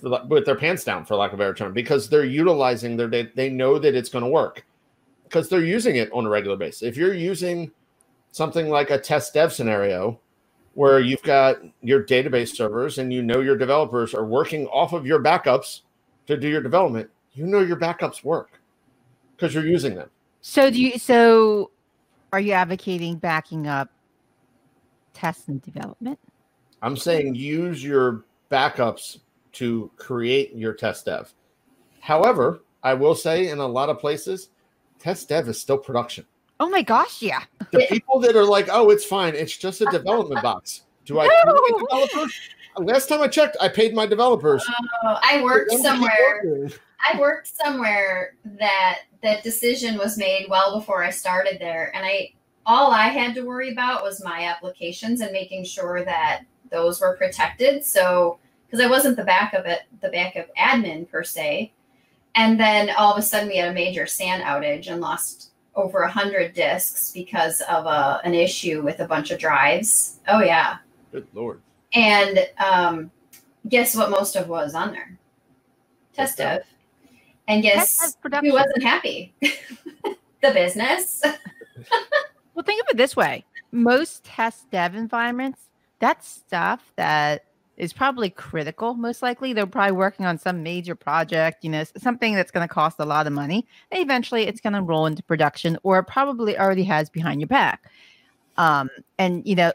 the, 0.00 0.20
with 0.28 0.44
their 0.44 0.56
pants 0.56 0.84
down, 0.84 1.04
for 1.04 1.16
lack 1.16 1.32
of 1.32 1.40
a 1.40 1.42
better 1.42 1.54
term, 1.54 1.72
because 1.72 2.08
they're 2.08 2.24
utilizing 2.24 2.96
their 2.96 3.08
data. 3.08 3.30
They 3.34 3.48
know 3.48 3.78
that 3.78 3.94
it's 3.94 4.08
going 4.08 4.24
to 4.24 4.30
work 4.30 4.64
because 5.24 5.48
they're 5.48 5.64
using 5.64 5.96
it 5.96 6.10
on 6.12 6.26
a 6.26 6.28
regular 6.28 6.56
basis. 6.56 6.82
If 6.82 6.96
you're 6.96 7.14
using 7.14 7.70
something 8.30 8.68
like 8.68 8.90
a 8.90 8.98
test 8.98 9.34
dev 9.34 9.52
scenario 9.52 10.20
where 10.74 11.00
you've 11.00 11.22
got 11.22 11.56
your 11.82 12.02
database 12.02 12.54
servers 12.54 12.98
and 12.98 13.12
you 13.12 13.22
know 13.22 13.40
your 13.40 13.56
developers 13.56 14.12
are 14.14 14.24
working 14.24 14.66
off 14.66 14.92
of 14.92 15.06
your 15.06 15.22
backups 15.22 15.80
to 16.26 16.36
do 16.36 16.48
your 16.48 16.62
development, 16.62 17.08
you 17.32 17.46
know 17.46 17.60
your 17.60 17.76
backups 17.76 18.24
work 18.24 18.60
because 19.36 19.54
you're 19.54 19.66
using 19.66 19.94
them. 19.94 20.10
So 20.40 20.70
do 20.70 20.80
you 20.80 20.98
so 20.98 21.70
are 22.32 22.40
you 22.40 22.52
advocating 22.52 23.16
backing 23.16 23.66
up 23.66 23.90
test 25.12 25.48
and 25.48 25.62
development? 25.62 26.18
I'm 26.82 26.96
saying 26.96 27.34
use 27.34 27.82
your 27.82 28.24
backups 28.50 29.20
to 29.52 29.90
create 29.96 30.54
your 30.54 30.74
test 30.74 31.06
dev. 31.06 31.32
However, 32.00 32.60
I 32.82 32.94
will 32.94 33.14
say 33.14 33.48
in 33.48 33.58
a 33.58 33.66
lot 33.66 33.88
of 33.88 33.98
places, 33.98 34.50
test 34.98 35.28
dev 35.28 35.48
is 35.48 35.60
still 35.60 35.78
production. 35.78 36.26
Oh 36.60 36.70
my 36.70 36.82
gosh, 36.82 37.20
yeah. 37.20 37.42
The 37.72 37.86
people 37.88 38.20
that 38.20 38.36
are 38.36 38.44
like, 38.44 38.68
oh, 38.70 38.90
it's 38.90 39.04
fine, 39.04 39.34
it's 39.34 39.56
just 39.56 39.80
a 39.80 39.86
development 39.86 40.42
box. 40.42 40.82
Do 41.04 41.20
I 41.20 41.28
No. 41.46 41.78
developers? 41.78 42.32
Last 42.76 43.08
time 43.08 43.20
I 43.20 43.28
checked, 43.28 43.56
I 43.60 43.68
paid 43.68 43.94
my 43.94 44.06
developers. 44.06 44.64
Oh, 45.04 45.18
I 45.22 45.42
worked 45.42 45.70
For 45.72 45.78
them 45.78 46.00
to 46.00 46.08
keep 46.08 46.10
somewhere. 46.18 46.70
I 47.12 47.18
worked 47.20 47.48
somewhere 47.48 48.34
that 48.58 49.00
that 49.22 49.42
decision 49.42 49.98
was 49.98 50.16
made 50.16 50.46
well 50.48 50.78
before 50.78 51.04
I 51.04 51.10
started 51.10 51.58
there, 51.60 51.94
and 51.94 52.04
I 52.04 52.32
all 52.66 52.90
I 52.92 53.08
had 53.08 53.34
to 53.34 53.42
worry 53.42 53.70
about 53.72 54.02
was 54.02 54.24
my 54.24 54.44
applications 54.44 55.20
and 55.20 55.30
making 55.32 55.64
sure 55.64 56.04
that 56.04 56.44
those 56.70 57.00
were 57.00 57.16
protected. 57.16 57.84
So 57.84 58.38
because 58.66 58.84
I 58.84 58.88
wasn't 58.88 59.16
the 59.16 59.24
backup 59.24 59.66
it, 59.66 59.80
the 60.00 60.08
backup 60.08 60.48
admin 60.56 61.08
per 61.08 61.22
se, 61.22 61.72
and 62.34 62.58
then 62.58 62.90
all 62.90 63.12
of 63.12 63.18
a 63.18 63.22
sudden 63.22 63.48
we 63.48 63.58
had 63.58 63.70
a 63.70 63.74
major 63.74 64.06
SAN 64.06 64.40
outage 64.40 64.90
and 64.90 65.00
lost 65.00 65.50
over 65.76 66.00
a 66.02 66.10
hundred 66.10 66.54
disks 66.54 67.12
because 67.12 67.60
of 67.62 67.86
a, 67.86 68.20
an 68.24 68.34
issue 68.34 68.82
with 68.82 69.00
a 69.00 69.06
bunch 69.06 69.30
of 69.30 69.38
drives. 69.38 70.20
Oh 70.28 70.40
yeah, 70.40 70.76
Good 71.12 71.26
lord. 71.34 71.60
and 71.94 72.38
um, 72.58 73.10
guess 73.68 73.96
what? 73.96 74.10
Most 74.10 74.36
of 74.36 74.48
was 74.48 74.74
on 74.74 74.92
there, 74.92 75.18
test 76.12 76.38
dev, 76.38 76.62
and 77.48 77.62
guess 77.62 78.16
dev 78.30 78.40
who 78.42 78.52
wasn't 78.52 78.82
happy? 78.82 79.34
the 79.42 80.50
business. 80.52 81.22
Well, 82.54 82.62
think 82.62 82.80
of 82.82 82.86
it 82.90 82.96
this 82.96 83.16
way: 83.16 83.44
most 83.72 84.22
test 84.22 84.70
dev 84.70 84.94
environments, 84.94 85.70
that's 85.98 86.28
stuff 86.28 86.92
that 86.94 87.46
is 87.76 87.92
probably 87.92 88.30
critical. 88.30 88.94
Most 88.94 89.22
likely, 89.22 89.52
they're 89.52 89.66
probably 89.66 89.96
working 89.96 90.26
on 90.26 90.38
some 90.38 90.62
major 90.62 90.94
project, 90.94 91.64
you 91.64 91.70
know, 91.70 91.84
something 91.96 92.34
that's 92.34 92.50
going 92.50 92.66
to 92.66 92.72
cost 92.72 92.96
a 92.98 93.04
lot 93.04 93.26
of 93.26 93.32
money, 93.32 93.66
and 93.90 94.00
eventually, 94.00 94.44
it's 94.46 94.60
going 94.60 94.72
to 94.74 94.82
roll 94.82 95.06
into 95.06 95.22
production, 95.22 95.78
or 95.82 96.02
probably 96.02 96.58
already 96.58 96.84
has 96.84 97.10
behind 97.10 97.40
your 97.40 97.48
back. 97.48 97.90
Um, 98.56 98.88
and 99.18 99.46
you 99.46 99.56
know, 99.56 99.72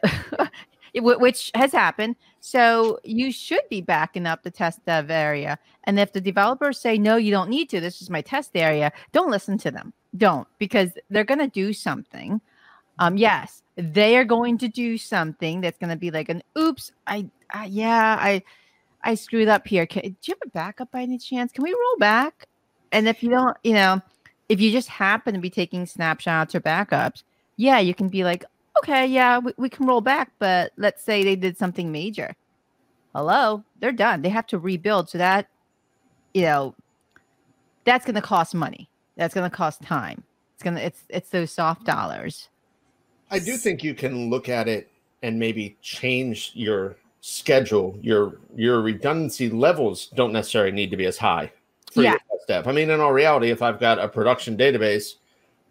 which 0.94 1.50
has 1.54 1.72
happened. 1.72 2.16
So 2.40 2.98
you 3.04 3.32
should 3.32 3.68
be 3.68 3.80
backing 3.80 4.26
up 4.26 4.42
the 4.42 4.50
test 4.50 4.84
dev 4.86 5.10
area. 5.10 5.58
And 5.84 5.98
if 6.00 6.12
the 6.12 6.20
developers 6.20 6.80
say 6.80 6.96
no, 6.98 7.16
you 7.16 7.30
don't 7.30 7.50
need 7.50 7.68
to. 7.70 7.80
This 7.80 8.00
is 8.00 8.10
my 8.10 8.22
test 8.22 8.52
area. 8.54 8.92
Don't 9.12 9.30
listen 9.30 9.58
to 9.58 9.70
them. 9.70 9.92
Don't 10.16 10.48
because 10.58 10.90
they're 11.10 11.24
going 11.24 11.38
to 11.38 11.48
do 11.48 11.72
something 11.72 12.40
um, 13.00 13.16
yes, 13.16 13.62
they 13.76 14.16
are 14.18 14.24
going 14.24 14.58
to 14.58 14.68
do 14.68 14.98
something 14.98 15.62
that's 15.62 15.78
going 15.78 15.90
to 15.90 15.96
be 15.96 16.10
like 16.10 16.28
an 16.28 16.42
oops, 16.56 16.92
I, 17.06 17.26
yeah, 17.66 18.18
I, 18.20 18.42
I 19.02 19.14
screwed 19.14 19.48
up 19.48 19.66
here. 19.66 19.86
Can, 19.86 20.02
do 20.02 20.08
you 20.24 20.34
have 20.34 20.46
a 20.46 20.50
backup 20.50 20.92
by 20.92 21.00
any 21.00 21.16
chance? 21.16 21.50
Can 21.50 21.64
we 21.64 21.72
roll 21.72 21.96
back? 21.98 22.46
And 22.92 23.08
if 23.08 23.22
you 23.22 23.30
don't, 23.30 23.56
you 23.64 23.72
know, 23.72 24.02
if 24.50 24.60
you 24.60 24.70
just 24.70 24.88
happen 24.88 25.32
to 25.32 25.40
be 25.40 25.48
taking 25.48 25.86
snapshots 25.86 26.54
or 26.54 26.60
backups, 26.60 27.22
yeah, 27.56 27.78
you 27.78 27.94
can 27.94 28.10
be 28.10 28.22
like, 28.22 28.44
okay, 28.78 29.06
yeah, 29.06 29.38
we, 29.38 29.54
we 29.56 29.70
can 29.70 29.86
roll 29.86 30.02
back. 30.02 30.32
But 30.38 30.72
let's 30.76 31.02
say 31.02 31.24
they 31.24 31.36
did 31.36 31.56
something 31.56 31.90
major. 31.90 32.36
Hello, 33.14 33.64
they're 33.80 33.92
done. 33.92 34.20
They 34.20 34.28
have 34.28 34.46
to 34.48 34.58
rebuild. 34.58 35.08
So 35.08 35.16
that, 35.16 35.48
you 36.34 36.42
know, 36.42 36.74
that's 37.84 38.04
going 38.04 38.14
to 38.16 38.20
cost 38.20 38.54
money. 38.54 38.90
That's 39.16 39.32
going 39.32 39.48
to 39.50 39.56
cost 39.56 39.80
time. 39.80 40.22
It's 40.54 40.62
gonna, 40.62 40.80
it's, 40.80 41.02
it's 41.08 41.30
those 41.30 41.50
soft 41.50 41.86
dollars. 41.86 42.49
I 43.30 43.38
do 43.38 43.56
think 43.56 43.84
you 43.84 43.94
can 43.94 44.30
look 44.30 44.48
at 44.48 44.68
it 44.68 44.90
and 45.22 45.38
maybe 45.38 45.76
change 45.82 46.52
your 46.54 46.96
schedule. 47.20 47.98
Your 48.02 48.38
your 48.54 48.80
redundancy 48.80 49.50
levels 49.50 50.06
don't 50.14 50.32
necessarily 50.32 50.72
need 50.72 50.90
to 50.90 50.96
be 50.96 51.06
as 51.06 51.18
high 51.18 51.52
for 51.92 52.02
Yeah. 52.02 52.12
your 52.12 52.40
dev. 52.48 52.68
I 52.68 52.72
mean, 52.72 52.90
in 52.90 53.00
all 53.00 53.12
reality, 53.12 53.50
if 53.50 53.62
I've 53.62 53.78
got 53.78 53.98
a 53.98 54.08
production 54.08 54.56
database 54.56 55.14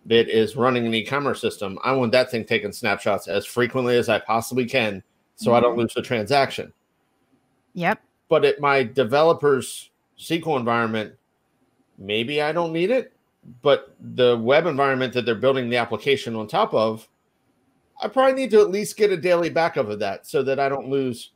that 0.05 0.29
is 0.29 0.55
running 0.55 0.85
an 0.85 0.93
e-commerce 0.93 1.41
system, 1.41 1.77
I 1.83 1.91
want 1.91 2.11
that 2.13 2.31
thing 2.31 2.45
taking 2.45 2.71
snapshots 2.71 3.27
as 3.27 3.45
frequently 3.45 3.97
as 3.97 4.09
I 4.09 4.19
possibly 4.19 4.65
can, 4.65 5.03
so 5.35 5.53
I 5.53 5.59
don't 5.59 5.71
mm-hmm. 5.71 5.81
lose 5.81 5.93
the 5.93 6.01
transaction. 6.01 6.71
Yep. 7.73 7.99
But 8.29 8.45
at 8.45 8.59
my 8.59 8.83
developer's 8.83 9.89
SQL 10.17 10.57
environment, 10.59 11.15
maybe 11.97 12.41
I 12.41 12.51
don't 12.51 12.73
need 12.73 12.91
it. 12.91 13.13
But 13.61 13.95
the 13.99 14.37
web 14.37 14.65
environment 14.65 15.13
that 15.13 15.25
they're 15.25 15.35
building 15.35 15.69
the 15.69 15.77
application 15.77 16.35
on 16.35 16.47
top 16.47 16.73
of, 16.73 17.07
I 17.99 18.07
probably 18.07 18.33
need 18.33 18.51
to 18.51 18.61
at 18.61 18.71
least 18.71 18.97
get 18.97 19.11
a 19.11 19.17
daily 19.17 19.49
backup 19.49 19.89
of 19.89 19.99
that 19.99 20.25
so 20.25 20.41
that 20.43 20.59
I 20.59 20.69
don't 20.69 20.89
lose 20.89 21.31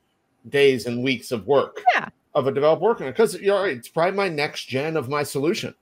days 0.49 0.85
and 0.85 1.03
weeks 1.03 1.31
of 1.31 1.45
work 1.45 1.83
Yeah. 1.95 2.09
of 2.35 2.47
a 2.47 2.51
developer 2.51 2.81
working 2.81 3.07
because 3.07 3.39
you're 3.39 3.61
right, 3.61 3.77
it's 3.77 3.89
probably 3.89 4.15
my 4.15 4.29
next 4.29 4.65
gen 4.67 4.97
of 4.97 5.09
my 5.09 5.23
solution. 5.23 5.75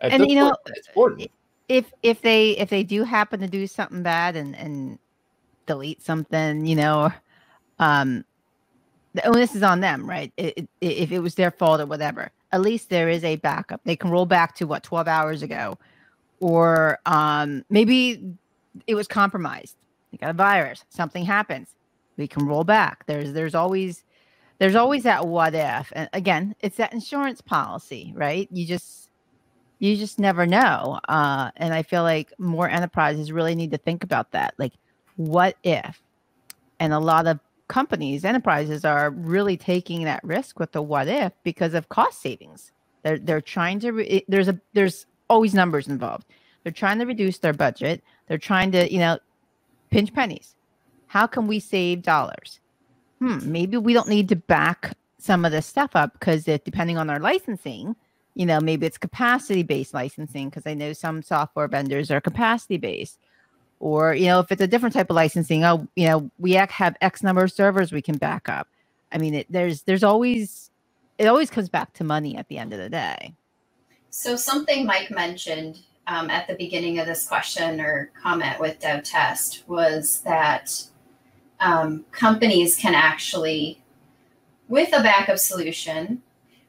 At 0.00 0.12
And, 0.12 0.28
you 0.28 0.36
know, 0.36 0.46
point, 0.46 0.76
it's 0.76 0.88
important. 0.88 1.30
if 1.68 1.92
if 2.02 2.20
they 2.22 2.50
if 2.58 2.68
they 2.70 2.82
do 2.82 3.04
happen 3.04 3.40
to 3.40 3.48
do 3.48 3.66
something 3.66 4.02
bad 4.02 4.36
and 4.36 4.54
and 4.56 4.98
delete 5.66 6.02
something 6.02 6.66
you 6.66 6.74
know 6.74 7.10
um 7.78 8.24
the 9.14 9.26
onus 9.26 9.54
is 9.54 9.62
on 9.62 9.80
them 9.80 10.08
right 10.08 10.32
it, 10.36 10.58
it, 10.58 10.68
if 10.80 11.12
it 11.12 11.20
was 11.20 11.34
their 11.34 11.50
fault 11.50 11.80
or 11.80 11.86
whatever 11.86 12.30
at 12.50 12.60
least 12.60 12.90
there 12.90 13.08
is 13.08 13.22
a 13.24 13.36
backup 13.36 13.80
they 13.84 13.96
can 13.96 14.10
roll 14.10 14.26
back 14.26 14.54
to 14.54 14.66
what 14.66 14.82
12 14.82 15.06
hours 15.08 15.42
ago 15.42 15.78
or 16.40 16.98
um 17.06 17.64
maybe 17.70 18.34
it 18.86 18.94
was 18.94 19.06
compromised 19.06 19.76
they 20.10 20.18
got 20.18 20.30
a 20.30 20.34
virus 20.34 20.84
something 20.88 21.24
happens 21.24 21.74
we 22.16 22.26
can 22.26 22.46
roll 22.46 22.64
back 22.64 23.04
there's 23.06 23.32
there's 23.32 23.54
always 23.54 24.04
there's 24.58 24.76
always 24.76 25.02
that 25.02 25.26
what 25.26 25.54
if 25.54 25.92
and 25.94 26.08
again 26.12 26.54
it's 26.60 26.76
that 26.76 26.92
insurance 26.92 27.40
policy 27.40 28.12
right 28.16 28.48
you 28.52 28.66
just 28.66 29.02
you 29.82 29.96
just 29.96 30.20
never 30.20 30.46
know. 30.46 31.00
Uh, 31.08 31.50
and 31.56 31.74
I 31.74 31.82
feel 31.82 32.04
like 32.04 32.32
more 32.38 32.68
enterprises 32.68 33.32
really 33.32 33.56
need 33.56 33.72
to 33.72 33.78
think 33.78 34.04
about 34.04 34.30
that. 34.30 34.54
Like, 34.56 34.74
what 35.16 35.56
if? 35.64 36.00
And 36.78 36.92
a 36.92 37.00
lot 37.00 37.26
of 37.26 37.40
companies, 37.66 38.24
enterprises 38.24 38.84
are 38.84 39.10
really 39.10 39.56
taking 39.56 40.04
that 40.04 40.22
risk 40.22 40.60
with 40.60 40.70
the 40.70 40.80
what 40.80 41.08
if 41.08 41.32
because 41.42 41.74
of 41.74 41.88
cost 41.88 42.22
savings. 42.22 42.70
They're 43.02 43.18
they're 43.18 43.40
trying 43.40 43.80
to. 43.80 43.90
Re- 43.90 44.24
there's 44.28 44.46
a 44.46 44.56
there's 44.72 45.06
always 45.28 45.52
numbers 45.52 45.88
involved. 45.88 46.26
They're 46.64 46.72
trying 46.72 47.00
to 47.00 47.06
reduce 47.06 47.38
their 47.38 47.54
budget. 47.54 48.02
They're 48.28 48.38
trying 48.38 48.72
to 48.72 48.92
you 48.92 49.00
know 49.00 49.18
pinch 49.90 50.14
pennies. 50.14 50.56
How 51.08 51.26
can 51.26 51.46
we 51.48 51.60
save 51.60 52.02
dollars? 52.02 52.60
Hmm, 53.20 53.50
maybe 53.50 53.76
we 53.78 53.94
don't 53.94 54.08
need 54.08 54.28
to 54.30 54.36
back 54.36 54.96
some 55.18 55.44
of 55.44 55.52
this 55.52 55.66
stuff 55.66 55.92
up 55.96 56.14
because 56.14 56.44
depending 56.44 56.98
on 56.98 57.10
our 57.10 57.20
licensing, 57.20 57.96
you 58.34 58.46
know 58.46 58.60
maybe 58.60 58.86
it's 58.86 58.98
capacity 58.98 59.64
based 59.64 59.94
licensing 59.94 60.50
because 60.50 60.64
i 60.66 60.74
know 60.74 60.94
some 60.94 61.22
software 61.22 61.68
vendors 61.68 62.10
are 62.10 62.22
capacity 62.22 62.78
based 62.78 63.18
or 63.80 64.14
you 64.14 64.26
know 64.26 64.40
if 64.40 64.52
it's 64.52 64.62
a 64.62 64.66
different 64.66 64.94
type 64.94 65.10
of 65.10 65.16
licensing 65.16 65.64
oh 65.64 65.88
you 65.96 66.06
know 66.06 66.30
we 66.38 66.52
have 66.70 66.96
x 67.00 67.22
number 67.22 67.44
of 67.44 67.52
servers 67.52 67.92
we 67.92 68.02
can 68.02 68.16
back 68.18 68.48
up 68.48 68.68
i 69.12 69.18
mean 69.18 69.34
it, 69.34 69.46
there's 69.50 69.82
there's 69.84 70.04
always 70.04 70.70
it 71.18 71.26
always 71.26 71.50
comes 71.50 71.68
back 71.68 71.92
to 71.94 72.04
money 72.04 72.36
at 72.36 72.48
the 72.48 72.58
end 72.58 72.72
of 72.72 72.78
the 72.80 72.90
day 72.90 73.34
So 74.10 74.36
something 74.36 74.86
Mike 74.86 75.10
mentioned 75.10 75.80
um, 76.06 76.30
at 76.30 76.46
the 76.46 76.54
beginning 76.54 76.98
of 76.98 77.06
this 77.06 77.26
question 77.26 77.80
or 77.80 78.10
comment 78.20 78.58
with 78.60 78.78
Dev 78.80 79.04
Test 79.04 79.64
was 79.68 80.20
that 80.20 80.82
um, 81.60 82.04
companies 82.10 82.76
can 82.76 82.94
actually, 82.94 83.82
with 84.68 84.88
a 84.92 85.02
backup 85.02 85.38
solution, 85.38 86.22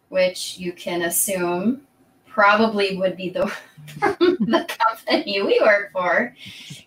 which 0.09 0.57
you 0.57 0.73
can 0.73 1.03
assume 1.03 1.81
probably 2.27 2.97
would 2.97 3.15
be 3.17 3.29
the 3.29 3.51
the 3.99 4.77
company 4.79 5.41
we 5.41 5.59
work 5.61 5.91
for, 5.91 6.35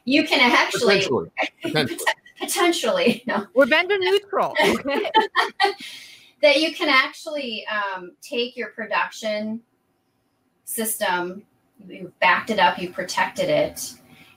you 0.05 0.27
can 0.27 0.41
actually 0.41 1.01
Potentially. 1.01 1.31
Potentially. 1.63 2.05
potentially 2.39 3.23
no 3.27 3.47
we're 3.55 3.65
vendor 3.65 3.97
neutral 3.99 4.55
that 6.43 6.61
you 6.61 6.75
can 6.75 6.91
actually 6.91 7.67
um, 7.67 8.13
take 8.21 8.59
your 8.59 8.69
production 8.69 9.63
system, 10.67 11.43
you've 11.89 12.19
backed 12.21 12.51
it 12.51 12.59
up, 12.59 12.79
you've 12.79 12.93
protected 12.93 13.49
it, 13.49 13.95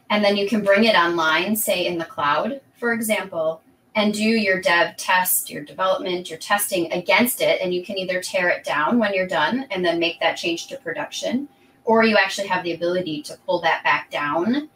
and 0.09 0.23
then 0.23 0.37
you 0.37 0.47
can 0.47 0.63
bring 0.63 0.85
it 0.85 0.95
online, 0.95 1.55
say 1.55 1.85
in 1.85 1.97
the 1.97 2.05
cloud, 2.05 2.61
for 2.79 2.93
example, 2.93 3.61
and 3.95 4.13
do 4.13 4.23
your 4.23 4.61
dev 4.61 4.95
test, 4.97 5.49
your 5.49 5.63
development, 5.63 6.29
your 6.29 6.39
testing 6.39 6.91
against 6.93 7.41
it. 7.41 7.59
And 7.61 7.73
you 7.73 7.83
can 7.83 7.97
either 7.97 8.21
tear 8.21 8.49
it 8.49 8.63
down 8.63 8.99
when 8.99 9.13
you're 9.13 9.27
done 9.27 9.65
and 9.71 9.83
then 9.83 9.99
make 9.99 10.19
that 10.19 10.35
change 10.35 10.67
to 10.67 10.77
production, 10.77 11.49
or 11.85 12.03
you 12.03 12.17
actually 12.17 12.47
have 12.47 12.63
the 12.63 12.73
ability 12.73 13.21
to 13.23 13.37
pull 13.45 13.61
that 13.61 13.83
back 13.83 14.09
down. 14.09 14.69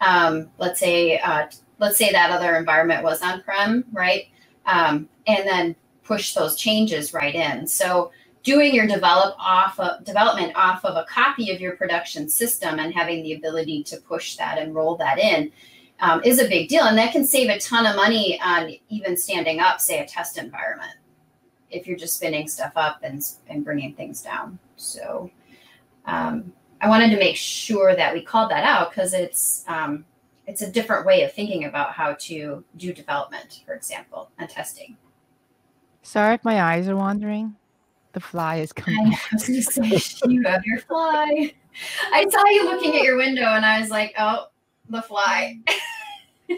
Um, 0.00 0.50
let's 0.58 0.78
say, 0.78 1.18
uh, 1.18 1.46
let's 1.78 1.98
say 1.98 2.12
that 2.12 2.30
other 2.30 2.56
environment 2.56 3.02
was 3.02 3.22
on 3.22 3.42
prem, 3.42 3.84
right? 3.92 4.28
Um, 4.66 5.08
and 5.26 5.46
then 5.46 5.76
push 6.04 6.34
those 6.34 6.56
changes 6.56 7.12
right 7.12 7.34
in. 7.34 7.66
So 7.66 8.12
doing 8.48 8.74
your 8.74 8.86
develop 8.86 9.34
off 9.38 9.78
of 9.78 10.02
development 10.04 10.50
off 10.56 10.82
of 10.82 10.96
a 10.96 11.04
copy 11.04 11.52
of 11.52 11.60
your 11.60 11.76
production 11.76 12.30
system 12.30 12.78
and 12.78 12.94
having 12.94 13.22
the 13.22 13.34
ability 13.34 13.82
to 13.82 13.98
push 13.98 14.36
that 14.36 14.56
and 14.56 14.74
roll 14.74 14.96
that 14.96 15.18
in 15.18 15.52
um, 16.00 16.22
is 16.24 16.40
a 16.40 16.48
big 16.48 16.66
deal. 16.66 16.84
And 16.84 16.96
that 16.96 17.12
can 17.12 17.26
save 17.26 17.50
a 17.50 17.58
ton 17.58 17.84
of 17.84 17.94
money 17.94 18.40
on 18.40 18.72
even 18.88 19.18
standing 19.18 19.60
up, 19.60 19.82
say, 19.82 19.98
a 20.02 20.06
test 20.06 20.38
environment 20.38 20.94
if 21.70 21.86
you're 21.86 21.98
just 21.98 22.16
spinning 22.16 22.48
stuff 22.48 22.72
up 22.74 23.00
and, 23.02 23.22
and 23.48 23.66
bringing 23.66 23.94
things 23.94 24.22
down. 24.22 24.58
So 24.76 25.30
um, 26.06 26.50
I 26.80 26.88
wanted 26.88 27.10
to 27.10 27.18
make 27.18 27.36
sure 27.36 27.94
that 27.94 28.14
we 28.14 28.22
called 28.22 28.50
that 28.50 28.64
out 28.64 28.88
because 28.90 29.12
it's 29.12 29.62
um, 29.68 30.06
it's 30.46 30.62
a 30.62 30.72
different 30.72 31.04
way 31.04 31.22
of 31.22 31.34
thinking 31.34 31.66
about 31.66 31.92
how 31.92 32.16
to 32.20 32.64
do 32.78 32.94
development, 32.94 33.60
for 33.66 33.74
example, 33.74 34.30
and 34.38 34.48
testing. 34.48 34.96
Sorry 36.00 36.32
if 36.32 36.44
my 36.46 36.62
eyes 36.62 36.88
are 36.88 36.96
wandering. 36.96 37.57
The 38.18 38.24
fly 38.24 38.56
is 38.56 38.72
coming. 38.72 39.14
I 39.14 39.18
was 39.32 39.46
going 39.46 39.62
to 39.62 40.00
say, 40.00 40.28
you 40.28 40.42
have 40.42 40.64
your 40.64 40.80
fly. 40.80 41.54
I 42.12 42.28
saw 42.28 42.44
you 42.46 42.64
looking 42.64 42.96
at 42.96 43.04
your 43.04 43.16
window, 43.16 43.44
and 43.44 43.64
I 43.64 43.80
was 43.80 43.90
like, 43.90 44.12
oh, 44.18 44.48
the 44.90 45.00
fly. 45.02 45.56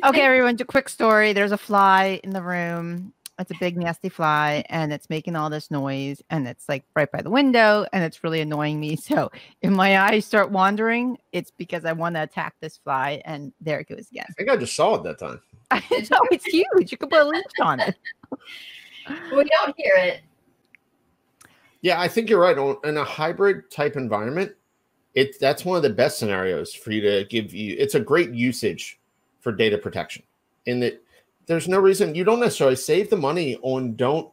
okay, 0.02 0.22
everyone, 0.22 0.56
a 0.58 0.64
quick 0.64 0.88
story. 0.88 1.34
There's 1.34 1.52
a 1.52 1.58
fly 1.58 2.18
in 2.24 2.30
the 2.30 2.40
room. 2.40 3.12
It's 3.38 3.50
a 3.50 3.58
big 3.60 3.76
nasty 3.76 4.08
fly 4.08 4.64
and 4.70 4.90
it's 4.90 5.10
making 5.10 5.36
all 5.36 5.50
this 5.50 5.70
noise 5.70 6.22
and 6.30 6.48
it's 6.48 6.66
like 6.66 6.84
right 6.96 7.10
by 7.12 7.20
the 7.20 7.30
window 7.30 7.86
and 7.92 8.04
it's 8.04 8.24
really 8.24 8.40
annoying 8.40 8.80
me. 8.80 8.96
So 8.96 9.30
if 9.60 9.70
my 9.70 9.98
eyes 9.98 10.24
start 10.24 10.50
wandering, 10.50 11.18
it's 11.32 11.50
because 11.50 11.84
I 11.84 11.92
want 11.92 12.16
to 12.16 12.22
attack 12.22 12.54
this 12.60 12.78
fly 12.78 13.20
and 13.26 13.52
there 13.60 13.80
it 13.80 13.88
goes 13.88 14.10
again. 14.10 14.26
I 14.28 14.32
think 14.32 14.50
I 14.50 14.56
just 14.56 14.74
saw 14.74 14.94
it 14.94 15.02
that 15.02 15.18
time. 15.18 15.40
I 15.70 15.82
know 15.90 16.20
it's 16.30 16.46
huge. 16.46 16.90
You 16.90 16.96
can 16.96 17.10
put 17.10 17.20
a 17.20 17.24
leash 17.24 17.44
on 17.60 17.80
it. 17.80 17.96
we 19.08 19.44
don't 19.44 19.74
hear 19.76 19.94
it. 19.96 20.20
Yeah, 21.82 22.00
I 22.00 22.08
think 22.08 22.28
you're 22.28 22.40
right. 22.40 22.58
In 22.84 22.96
a 22.96 23.04
hybrid 23.04 23.70
type 23.70 23.96
environment, 23.96 24.52
it 25.14 25.38
that's 25.40 25.64
one 25.64 25.76
of 25.76 25.82
the 25.82 25.90
best 25.90 26.18
scenarios 26.18 26.74
for 26.74 26.92
you 26.92 27.00
to 27.00 27.24
give 27.24 27.52
you. 27.52 27.76
It's 27.78 27.94
a 27.94 28.00
great 28.00 28.32
usage 28.32 29.00
for 29.40 29.52
data 29.52 29.78
protection 29.78 30.22
in 30.66 30.80
that 30.80 31.02
there's 31.46 31.68
no 31.68 31.78
reason 31.78 32.14
you 32.14 32.24
don't 32.24 32.40
necessarily 32.40 32.76
save 32.76 33.10
the 33.10 33.16
money 33.16 33.56
on 33.62 33.96
don't 33.96 34.30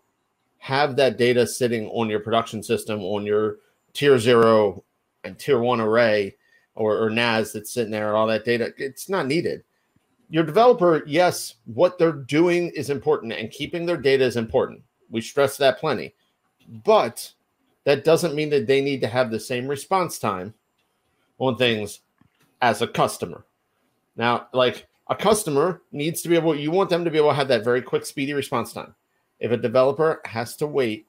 have 0.60 0.96
that 0.96 1.18
data 1.18 1.48
sitting 1.48 1.88
on 1.90 2.10
your 2.10 2.20
production 2.20 2.62
system 2.62 3.02
on 3.02 3.26
your 3.26 3.58
tier 3.94 4.20
zero 4.20 4.84
and 5.24 5.40
tier 5.40 5.60
one 5.60 5.80
array 5.80 6.36
or, 6.76 6.98
or 6.98 7.10
NAS 7.10 7.52
that's 7.54 7.74
sitting 7.74 7.92
there, 7.92 8.16
all 8.16 8.28
that 8.28 8.46
data. 8.46 8.74
It's 8.78 9.10
not 9.10 9.28
needed. 9.28 9.64
Your 10.30 10.44
developer, 10.44 11.04
yes, 11.08 11.56
what 11.66 11.98
they're 11.98 12.12
doing 12.12 12.70
is 12.70 12.90
important 12.90 13.34
and 13.34 13.50
keeping 13.50 13.86
their 13.86 13.98
data 13.98 14.24
is 14.24 14.36
important. 14.36 14.82
We 15.10 15.22
stress 15.22 15.58
that 15.58 15.80
plenty. 15.80 16.14
But 16.84 17.32
that 17.88 18.04
doesn't 18.04 18.36
mean 18.36 18.50
that 18.50 18.68
they 18.68 18.82
need 18.82 19.00
to 19.00 19.08
have 19.08 19.32
the 19.32 19.40
same 19.40 19.66
response 19.66 20.20
time 20.20 20.54
on 21.38 21.56
things 21.56 22.02
as 22.62 22.82
a 22.82 22.88
customer. 22.88 23.46
Now, 24.18 24.50
like 24.52 24.88
a 25.08 25.16
customer 25.16 25.82
needs 25.94 26.22
to 26.24 26.28
be 26.28 26.36
able, 26.36 26.54
you 26.54 26.70
want 26.70 26.90
them 26.90 27.06
to 27.06 27.12
be 27.12 27.18
able 27.18 27.30
to 27.30 27.36
have 27.36 27.48
that 27.48 27.64
very 27.64 27.82
quick, 27.82 28.06
speedy 28.06 28.34
response 28.34 28.74
time. 28.74 28.94
If 29.40 29.52
a 29.52 29.58
developer 29.58 30.20
has 30.26 30.58
to 30.58 30.68
wait 30.68 31.08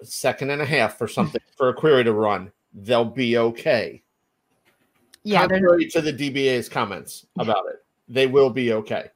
a 0.00 0.06
second 0.06 0.48
and 0.48 0.62
a 0.62 0.64
half 0.64 0.96
for 0.96 1.06
something 1.06 1.42
for 1.58 1.68
a 1.68 1.74
query 1.74 2.04
to 2.04 2.14
run, 2.14 2.50
they'll 2.72 3.04
be 3.04 3.36
okay. 3.36 4.02
Yeah, 5.24 5.46
contrary 5.46 5.88
to 5.88 6.00
the 6.00 6.14
DBA's 6.14 6.70
comments 6.70 7.26
about 7.38 7.66
it, 7.68 7.84
they 8.08 8.26
will 8.26 8.48
be 8.48 8.72
okay. 8.72 9.10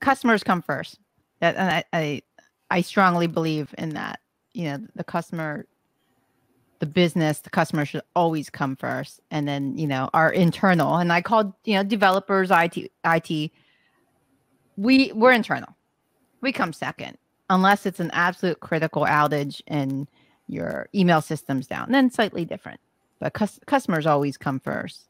Customers 0.00 0.44
come 0.44 0.60
first, 0.60 0.98
and 1.40 1.56
I, 1.56 1.84
I, 1.94 2.22
I 2.70 2.82
strongly 2.82 3.26
believe 3.26 3.74
in 3.78 3.88
that. 3.94 4.20
You 4.54 4.64
know, 4.64 4.78
the 4.94 5.04
customer 5.04 5.66
the 6.84 6.86
business, 6.86 7.38
the 7.38 7.50
customer 7.50 7.86
should 7.86 8.02
always 8.14 8.50
come 8.50 8.76
first, 8.76 9.20
and 9.30 9.48
then 9.48 9.76
you 9.78 9.86
know 9.86 10.10
our 10.12 10.30
internal. 10.30 10.96
And 10.96 11.12
I 11.12 11.22
called 11.22 11.52
you 11.64 11.74
know 11.74 11.82
developers, 11.82 12.50
IT, 12.50 12.90
IT. 13.04 13.50
We 14.76 15.12
we're 15.12 15.32
internal. 15.32 15.74
We 16.42 16.52
come 16.52 16.72
second, 16.72 17.16
unless 17.48 17.86
it's 17.86 18.00
an 18.00 18.10
absolute 18.12 18.60
critical 18.60 19.04
outage 19.04 19.62
and 19.66 20.08
your 20.46 20.88
email 20.94 21.22
system's 21.22 21.66
down. 21.66 21.90
Then 21.90 22.10
slightly 22.10 22.44
different, 22.44 22.80
but 23.18 23.32
cus- 23.32 23.60
customers 23.66 24.04
always 24.04 24.36
come 24.36 24.60
first. 24.60 25.08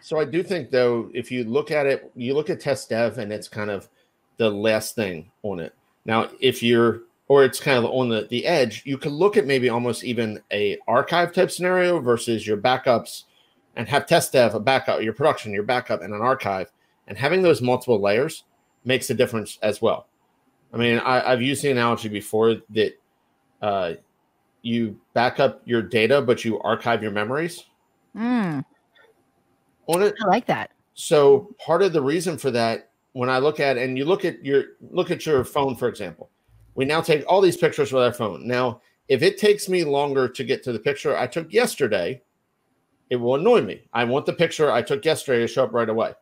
So 0.00 0.18
I 0.18 0.24
do 0.24 0.42
think 0.42 0.70
though, 0.70 1.08
if 1.14 1.30
you 1.30 1.44
look 1.44 1.70
at 1.70 1.86
it, 1.86 2.10
you 2.16 2.34
look 2.34 2.50
at 2.50 2.58
test 2.60 2.88
dev, 2.88 3.18
and 3.18 3.32
it's 3.32 3.48
kind 3.48 3.70
of 3.70 3.88
the 4.38 4.50
last 4.50 4.96
thing 4.96 5.30
on 5.44 5.60
it. 5.60 5.72
Now, 6.04 6.30
if 6.40 6.62
you're 6.62 7.02
or 7.28 7.44
it's 7.44 7.60
kind 7.60 7.78
of 7.78 7.90
on 7.90 8.08
the, 8.08 8.26
the 8.30 8.46
edge, 8.46 8.82
you 8.84 8.98
could 8.98 9.12
look 9.12 9.36
at 9.36 9.46
maybe 9.46 9.68
almost 9.68 10.04
even 10.04 10.40
a 10.52 10.78
archive 10.86 11.32
type 11.32 11.50
scenario 11.50 11.98
versus 12.00 12.46
your 12.46 12.56
backups 12.56 13.24
and 13.76 13.88
have 13.88 14.06
test 14.06 14.32
dev, 14.32 14.54
a 14.54 14.60
backup, 14.60 15.02
your 15.02 15.12
production, 15.12 15.52
your 15.52 15.62
backup, 15.62 16.02
and 16.02 16.12
an 16.12 16.20
archive. 16.20 16.70
And 17.06 17.16
having 17.16 17.42
those 17.42 17.62
multiple 17.62 18.00
layers 18.00 18.44
makes 18.84 19.08
a 19.10 19.14
difference 19.14 19.58
as 19.62 19.80
well. 19.80 20.06
I 20.72 20.76
mean, 20.76 20.98
I, 20.98 21.30
have 21.30 21.42
used 21.42 21.62
the 21.62 21.70
analogy 21.70 22.08
before 22.08 22.56
that 22.70 22.98
uh, 23.62 23.94
you 24.62 24.98
back 25.12 25.40
up 25.40 25.62
your 25.64 25.82
data, 25.82 26.20
but 26.20 26.44
you 26.44 26.60
archive 26.60 27.02
your 27.02 27.12
memories 27.12 27.64
mm. 28.16 28.64
on 29.86 30.02
it. 30.02 30.14
I 30.22 30.26
like 30.26 30.46
that. 30.46 30.70
So 30.94 31.54
part 31.64 31.82
of 31.82 31.92
the 31.92 32.02
reason 32.02 32.38
for 32.38 32.50
that, 32.52 32.90
when 33.12 33.30
I 33.30 33.38
look 33.38 33.60
at 33.60 33.78
and 33.78 33.96
you 33.96 34.04
look 34.04 34.24
at 34.24 34.44
your 34.44 34.64
look 34.90 35.10
at 35.10 35.24
your 35.24 35.44
phone, 35.44 35.76
for 35.76 35.88
example, 35.88 36.30
we 36.74 36.84
now 36.84 37.00
take 37.00 37.24
all 37.26 37.40
these 37.40 37.56
pictures 37.56 37.92
with 37.92 38.02
our 38.02 38.12
phone. 38.12 38.46
Now, 38.46 38.80
if 39.08 39.22
it 39.22 39.38
takes 39.38 39.68
me 39.68 39.84
longer 39.84 40.28
to 40.28 40.44
get 40.44 40.62
to 40.64 40.72
the 40.72 40.78
picture 40.78 41.16
I 41.16 41.26
took 41.26 41.52
yesterday, 41.52 42.22
it 43.10 43.16
will 43.16 43.36
annoy 43.36 43.60
me. 43.60 43.82
I 43.92 44.04
want 44.04 44.26
the 44.26 44.32
picture 44.32 44.70
I 44.70 44.82
took 44.82 45.04
yesterday 45.04 45.40
to 45.40 45.46
show 45.46 45.64
up 45.64 45.72
right 45.72 45.88
away. 45.88 46.14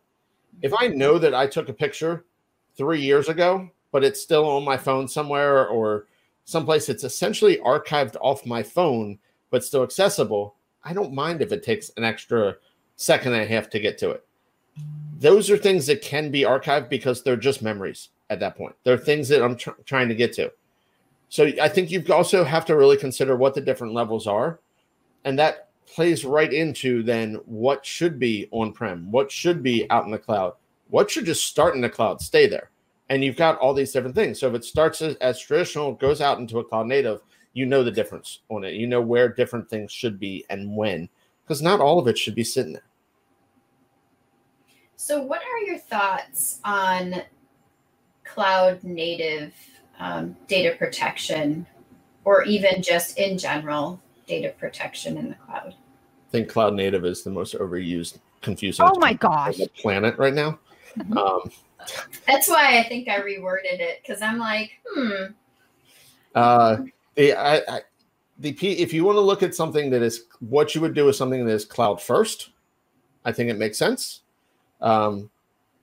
If 0.61 0.73
I 0.79 0.89
know 0.89 1.19
that 1.19 1.35
I 1.35 1.47
took 1.47 1.69
a 1.69 1.75
picture 1.75 2.25
three 2.77 3.01
years 3.01 3.29
ago, 3.29 3.69
but 3.93 4.05
it's 4.05 4.21
still 4.21 4.49
on 4.49 4.65
my 4.65 4.77
phone 4.77 5.07
somewhere 5.07 5.69
or 5.69 6.07
someplace 6.45 6.89
it's 6.89 7.05
essentially 7.05 7.59
archived 7.59 8.17
off 8.21 8.45
my 8.45 8.63
phone, 8.63 9.19
but 9.51 9.65
still 9.65 9.83
accessible, 9.83 10.57
I 10.83 10.93
don't 10.93 11.15
mind 11.15 11.41
if 11.41 11.53
it 11.53 11.63
takes 11.63 11.91
an 11.97 12.05
extra 12.05 12.57
second 12.97 13.33
and 13.33 13.43
a 13.43 13.47
half 13.47 13.71
to 13.71 13.81
get 13.81 13.97
to 13.99 14.11
it. 14.11 14.27
Those 15.19 15.51
are 15.51 15.57
things 15.57 15.87
that 15.87 16.03
can 16.03 16.31
be 16.31 16.43
archived 16.43 16.89
because 16.89 17.23
they're 17.23 17.37
just 17.37 17.63
memories 17.63 18.09
at 18.33 18.41
that 18.41 18.57
point. 18.57 18.75
There 18.83 18.95
are 18.95 18.99
things 18.99 19.29
that 19.29 19.43
I'm 19.43 19.57
tr- 19.57 19.71
trying 19.85 20.09
to 20.09 20.15
get 20.15 20.33
to. 20.35 20.51
So 21.29 21.51
I 21.61 21.69
think 21.69 21.91
you 21.91 22.05
also 22.11 22.45
have 22.45 22.65
to 22.67 22.77
really 22.77 22.97
consider 22.97 23.37
what 23.37 23.55
the 23.55 23.61
different 23.61 23.95
levels 23.95 24.27
are. 24.27 24.61
And 25.25 25.39
that 25.39 25.69
plays 25.87 26.25
right 26.25 26.53
into 26.53 27.03
then 27.03 27.35
what 27.45 27.85
should 27.85 28.19
be 28.19 28.49
on 28.51 28.73
prem, 28.73 29.11
what 29.11 29.31
should 29.31 29.63
be 29.63 29.89
out 29.91 30.05
in 30.05 30.11
the 30.11 30.19
cloud, 30.19 30.55
what 30.89 31.11
should 31.11 31.27
just 31.27 31.47
start 31.47 31.75
in 31.75 31.81
the 31.81 31.89
cloud, 31.89 32.21
stay 32.21 32.47
there. 32.47 32.71
And 33.09 33.23
you've 33.23 33.37
got 33.37 33.59
all 33.59 33.75
these 33.75 33.93
different 33.93 34.15
things. 34.15 34.41
So 34.41 34.49
if 34.49 34.55
it 34.55 34.65
starts 34.65 35.03
as, 35.03 35.17
as 35.17 35.39
traditional, 35.39 35.93
goes 35.93 36.21
out 36.21 36.39
into 36.39 36.59
a 36.59 36.65
cloud 36.65 36.87
native, 36.87 37.21
you 37.53 37.67
know 37.67 37.85
the 37.85 37.91
difference 37.91 38.41
on 38.49 38.65
it. 38.65 38.75
You 38.75 38.87
know 38.87 39.03
where 39.03 39.29
different 39.29 39.69
things 39.69 39.93
should 39.93 40.19
be 40.19 40.47
and 40.49 40.75
when, 40.75 41.09
because 41.45 41.61
not 41.61 41.81
all 41.81 41.99
of 41.99 42.09
it 42.09 42.17
should 42.17 42.35
be 42.35 42.45
sitting 42.45 42.73
there. 42.73 42.87
So, 44.97 45.21
what 45.21 45.43
are 45.43 45.59
your 45.67 45.79
thoughts 45.79 46.61
on 46.65 47.23
cloud 48.33 48.83
native 48.83 49.55
um, 49.99 50.37
data 50.49 50.77
protection, 50.77 51.67
or 52.25 52.45
even 52.45 52.83
just 52.83 53.19
in 53.19 53.39
general 53.39 54.01
data 54.27 54.55
protection 54.59 55.17
in 55.17 55.29
the 55.29 55.35
cloud. 55.35 55.75
I 55.75 56.31
think 56.31 56.49
cloud 56.49 56.75
native 56.75 57.05
is 57.05 57.23
the 57.23 57.31
most 57.31 57.55
overused, 57.55 58.19
confusing. 58.41 58.87
Oh 58.89 58.99
my 58.99 59.13
gosh! 59.13 59.59
planet 59.81 60.17
right 60.19 60.35
now. 60.35 60.59
Mm-hmm. 60.99 61.19
Um, 61.19 61.51
That's 62.27 62.49
why 62.49 62.79
I 62.79 62.85
think 62.85 63.09
I 63.09 63.21
reworded 63.21 63.81
it 63.81 64.03
because 64.03 64.23
I'm 64.23 64.39
like, 64.39 64.73
hmm. 64.89 65.33
Uh, 66.35 66.79
the, 67.15 67.35
I, 67.35 67.57
I, 67.57 67.81
the 68.39 68.51
if 68.63 68.93
you 68.93 69.05
want 69.05 69.17
to 69.17 69.21
look 69.21 69.43
at 69.43 69.55
something 69.55 69.91
that 69.91 70.03
is 70.03 70.25
what 70.41 70.75
you 70.75 70.81
would 70.81 70.95
do 70.95 71.05
with 71.05 71.17
something 71.17 71.45
that 71.45 71.53
is 71.53 71.65
cloud 71.65 72.01
first, 72.01 72.51
I 73.25 73.33
think 73.33 73.51
it 73.51 73.59
makes 73.59 73.79
sense. 73.79 74.23
Um, 74.81 75.31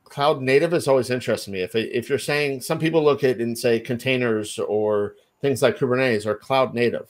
cloud 0.09 0.41
native 0.41 0.71
has 0.71 0.87
always 0.87 1.09
interested 1.09 1.51
me. 1.51 1.61
If 1.61 1.75
if 1.75 2.09
you're 2.09 2.19
saying 2.19 2.61
some 2.61 2.79
people 2.79 3.03
look 3.03 3.23
at 3.23 3.39
and 3.39 3.57
say 3.57 3.79
containers 3.79 4.59
or 4.59 5.15
things 5.41 5.61
like 5.61 5.77
Kubernetes 5.77 6.25
are 6.25 6.35
cloud 6.35 6.73
native. 6.73 7.07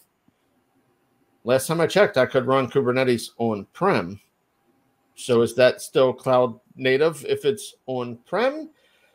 Last 1.44 1.68
time 1.68 1.82
I 1.82 1.88
checked, 1.88 2.18
I 2.18 2.26
could 2.26 2.46
run 2.46 2.70
Kubernetes 2.70 3.30
on 3.38 3.66
prem. 3.74 4.20
So 5.16 5.42
is 5.42 5.56
that 5.56 5.82
still 5.82 6.14
cloud 6.14 6.60
native 6.76 7.26
if 7.26 7.46
it's 7.46 7.76
on 7.88 8.18
prem? 8.26 8.70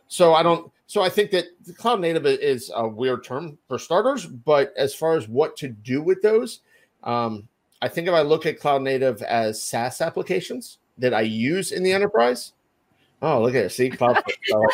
So 0.09 0.35
I 0.35 0.43
don't. 0.43 0.71
So 0.87 1.03
I 1.03 1.09
think 1.09 1.31
that 1.31 1.47
cloud 1.79 2.01
native 2.01 2.27
is 2.27 2.71
a 2.75 2.87
weird 2.87 3.25
term 3.25 3.57
for 3.69 3.79
starters, 3.79 4.27
but 4.27 4.73
as 4.77 4.95
far 4.95 5.17
as 5.17 5.29
what 5.29 5.57
to 5.59 5.69
do 5.69 6.03
with 6.03 6.21
those, 6.21 6.61
um, 7.05 7.49
I 7.81 7.89
think 7.89 8.07
if 8.07 8.15
I 8.15 8.21
look 8.21 8.45
at 8.45 8.61
cloud 8.61 8.83
native 8.83 9.23
as 9.23 9.63
SaaS 9.63 10.01
applications 10.01 10.79
that 10.99 11.15
I 11.15 11.23
use 11.23 11.73
in 11.73 11.83
the 11.83 11.93
enterprise, 11.93 12.53
Oh, 13.25 13.41
look 13.41 13.55
at 13.55 13.65
it. 13.65 13.71
See, 13.71 13.89
cloud. 13.89 14.19
like 14.51 14.71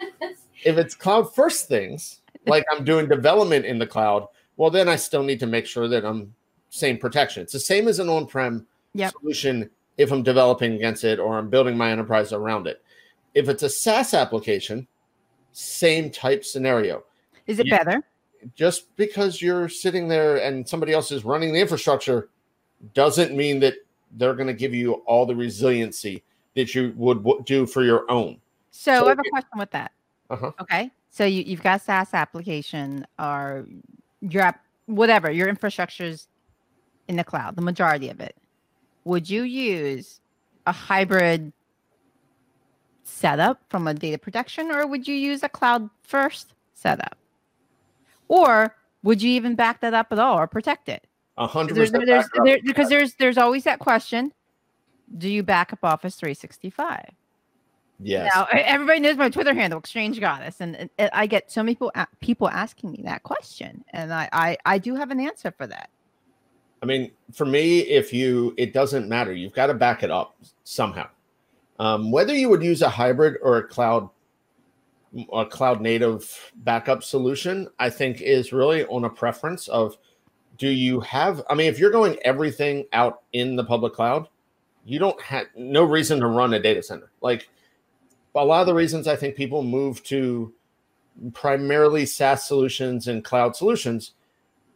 it. 0.00 0.36
if 0.64 0.76
it's 0.76 0.96
cloud 0.96 1.32
first 1.32 1.68
things, 1.68 2.22
like 2.44 2.64
I'm 2.72 2.84
doing 2.84 3.06
development 3.06 3.64
in 3.66 3.78
the 3.78 3.86
cloud, 3.86 4.26
well, 4.56 4.68
then 4.68 4.88
I 4.88 4.96
still 4.96 5.22
need 5.22 5.38
to 5.40 5.46
make 5.46 5.64
sure 5.64 5.86
that 5.86 6.04
I'm 6.04 6.34
same 6.70 6.98
protection. 6.98 7.44
It's 7.44 7.52
the 7.52 7.60
same 7.60 7.86
as 7.86 8.00
an 8.00 8.08
on-prem 8.08 8.66
Yep. 8.94 9.12
solution 9.12 9.70
if 9.96 10.12
I'm 10.12 10.24
developing 10.24 10.74
against 10.74 11.04
it 11.04 11.20
or 11.20 11.38
I'm 11.38 11.50
building 11.50 11.76
my 11.76 11.90
enterprise 11.92 12.32
around 12.32 12.66
it. 12.66 12.82
If 13.34 13.48
it's 13.48 13.62
a 13.62 13.68
SaaS 13.68 14.12
application, 14.12 14.88
same 15.52 16.10
type 16.10 16.44
scenario. 16.44 17.04
Is 17.46 17.60
it 17.60 17.66
Yeah. 17.66 17.82
better? 17.84 18.02
Just 18.56 18.94
because 18.96 19.40
you're 19.40 19.68
sitting 19.68 20.08
there 20.08 20.36
and 20.38 20.68
somebody 20.68 20.92
else 20.92 21.12
is 21.12 21.24
running 21.24 21.52
the 21.52 21.60
infrastructure 21.60 22.28
doesn't 22.92 23.36
mean 23.36 23.60
that 23.60 23.74
they're 24.16 24.34
going 24.34 24.48
to 24.48 24.52
give 24.52 24.74
you 24.74 24.94
all 25.06 25.26
the 25.26 25.34
resiliency 25.36 26.24
that 26.54 26.74
you 26.74 26.92
would 26.96 27.24
w- 27.24 27.42
do 27.44 27.66
for 27.66 27.82
your 27.82 28.10
own. 28.10 28.40
So, 28.70 29.00
So 29.00 29.06
I 29.06 29.08
have 29.10 29.18
a 29.18 29.30
question 29.30 29.58
with 29.58 29.70
that. 29.72 29.92
Uh-huh. 30.30 30.52
Okay. 30.60 30.90
So 31.10 31.24
you, 31.24 31.42
you've 31.42 31.62
got 31.62 31.82
SaaS 31.82 32.14
application 32.14 33.06
or 33.18 33.66
your 34.20 34.42
app, 34.42 34.64
whatever, 34.86 35.30
your 35.30 35.48
infrastructure's 35.48 36.28
in 37.08 37.16
the 37.16 37.24
cloud, 37.24 37.56
the 37.56 37.62
majority 37.62 38.08
of 38.08 38.20
it. 38.20 38.34
Would 39.04 39.28
you 39.28 39.42
use 39.42 40.20
a 40.66 40.72
hybrid 40.72 41.52
setup 43.02 43.60
from 43.68 43.86
a 43.86 43.94
data 43.94 44.18
protection 44.18 44.70
or 44.70 44.86
would 44.86 45.06
you 45.06 45.14
use 45.14 45.42
a 45.42 45.48
cloud 45.48 45.88
first 46.02 46.54
setup? 46.74 47.16
Or 48.28 48.74
would 49.02 49.22
you 49.22 49.30
even 49.32 49.54
back 49.54 49.80
that 49.82 49.94
up 49.94 50.08
at 50.10 50.18
all 50.18 50.38
or 50.38 50.46
protect 50.46 50.88
it? 50.88 51.06
A 51.36 51.46
hundred 51.46 51.76
percent. 51.76 52.06
there's, 52.06 52.24
back 52.24 52.44
there, 52.44 52.58
because 52.64 52.88
there's 52.88 53.14
there's 53.14 53.38
always 53.38 53.64
that 53.64 53.78
question. 53.78 54.32
Do 55.18 55.28
you 55.28 55.42
back 55.42 55.72
up 55.72 55.80
Office 55.82 56.16
365? 56.16 57.04
Yes. 58.00 58.30
Now 58.34 58.46
everybody 58.50 59.00
knows 59.00 59.16
my 59.16 59.28
Twitter 59.30 59.54
handle, 59.54 59.78
Exchange 59.78 60.18
Goddess, 60.18 60.60
and, 60.60 60.74
and- 60.76 60.90
and 60.98 61.10
I 61.12 61.26
get 61.26 61.50
so 61.52 61.62
many 61.62 61.74
people 61.74 61.92
people 62.20 62.48
asking 62.48 62.90
me 62.92 63.02
that 63.04 63.22
question, 63.22 63.84
and 63.90 64.12
I, 64.12 64.28
I 64.32 64.56
I 64.66 64.78
do 64.78 64.94
have 64.96 65.10
an 65.10 65.20
answer 65.20 65.52
for 65.52 65.66
that. 65.68 65.90
I 66.82 66.86
mean, 66.86 67.12
for 67.32 67.46
me, 67.46 67.78
if 67.80 68.12
you, 68.12 68.52
it 68.58 68.74
doesn't 68.74 69.08
matter. 69.08 69.32
You've 69.32 69.54
got 69.54 69.68
to 69.68 69.74
back 69.74 70.02
it 70.02 70.10
up 70.10 70.36
somehow. 70.64 71.06
Um, 71.78 72.10
whether 72.12 72.34
you 72.34 72.50
would 72.50 72.62
use 72.62 72.82
a 72.82 72.90
hybrid 72.90 73.36
or 73.42 73.56
a 73.56 73.62
cloud, 73.66 74.10
a 75.32 75.46
cloud 75.46 75.80
native 75.80 76.52
backup 76.56 77.02
solution, 77.02 77.68
I 77.78 77.88
think 77.88 78.20
is 78.20 78.52
really 78.52 78.84
on 78.86 79.04
a 79.04 79.08
preference 79.08 79.66
of, 79.68 79.96
do 80.58 80.68
you 80.68 81.00
have? 81.00 81.42
I 81.48 81.54
mean, 81.54 81.68
if 81.68 81.78
you're 81.78 81.90
going 81.90 82.18
everything 82.22 82.84
out 82.92 83.22
in 83.32 83.56
the 83.56 83.64
public 83.64 83.94
cloud, 83.94 84.28
you 84.84 84.98
don't 84.98 85.20
have 85.20 85.46
no 85.56 85.84
reason 85.84 86.20
to 86.20 86.26
run 86.26 86.54
a 86.54 86.60
data 86.60 86.82
center. 86.82 87.10
Like 87.20 87.48
a 88.34 88.44
lot 88.44 88.60
of 88.60 88.66
the 88.66 88.74
reasons 88.74 89.06
I 89.06 89.16
think 89.16 89.36
people 89.36 89.62
move 89.62 90.02
to 90.04 90.52
primarily 91.32 92.06
SaaS 92.06 92.44
solutions 92.44 93.08
and 93.08 93.24
cloud 93.24 93.54
solutions 93.54 94.12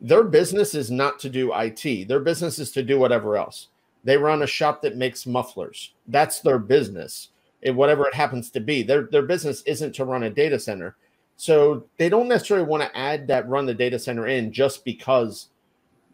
their 0.01 0.25
business 0.25 0.75
is 0.75 0.91
not 0.91 1.19
to 1.21 1.31
do 1.31 1.53
IT. 1.55 2.09
Their 2.09 2.21
business 2.21 2.59
is 2.59 2.71
to 2.73 2.83
do 2.83 2.99
whatever 2.99 3.37
else. 3.37 3.69
They 4.05 4.17
run 4.17 4.43
a 4.43 4.47
shop 4.47 4.83
that 4.83 4.97
makes 4.97 5.27
mufflers. 5.27 5.93
That's 6.07 6.41
their 6.41 6.59
business. 6.59 7.31
And 7.63 7.77
whatever 7.77 8.07
it 8.07 8.15
happens 8.15 8.51
to 8.51 8.61
be. 8.61 8.83
Their 8.83 9.03
their 9.03 9.23
business 9.23 9.63
isn't 9.63 9.95
to 9.97 10.05
run 10.05 10.23
a 10.23 10.31
data 10.31 10.59
center. 10.59 10.97
So 11.37 11.85
they 11.99 12.09
don't 12.09 12.29
necessarily 12.29 12.67
want 12.67 12.85
to 12.85 12.97
add 12.97 13.27
that 13.29 13.49
run 13.49 13.67
the 13.67 13.75
data 13.75 13.99
center 13.99 14.27
in 14.27 14.53
just 14.53 14.85
because 14.85 15.49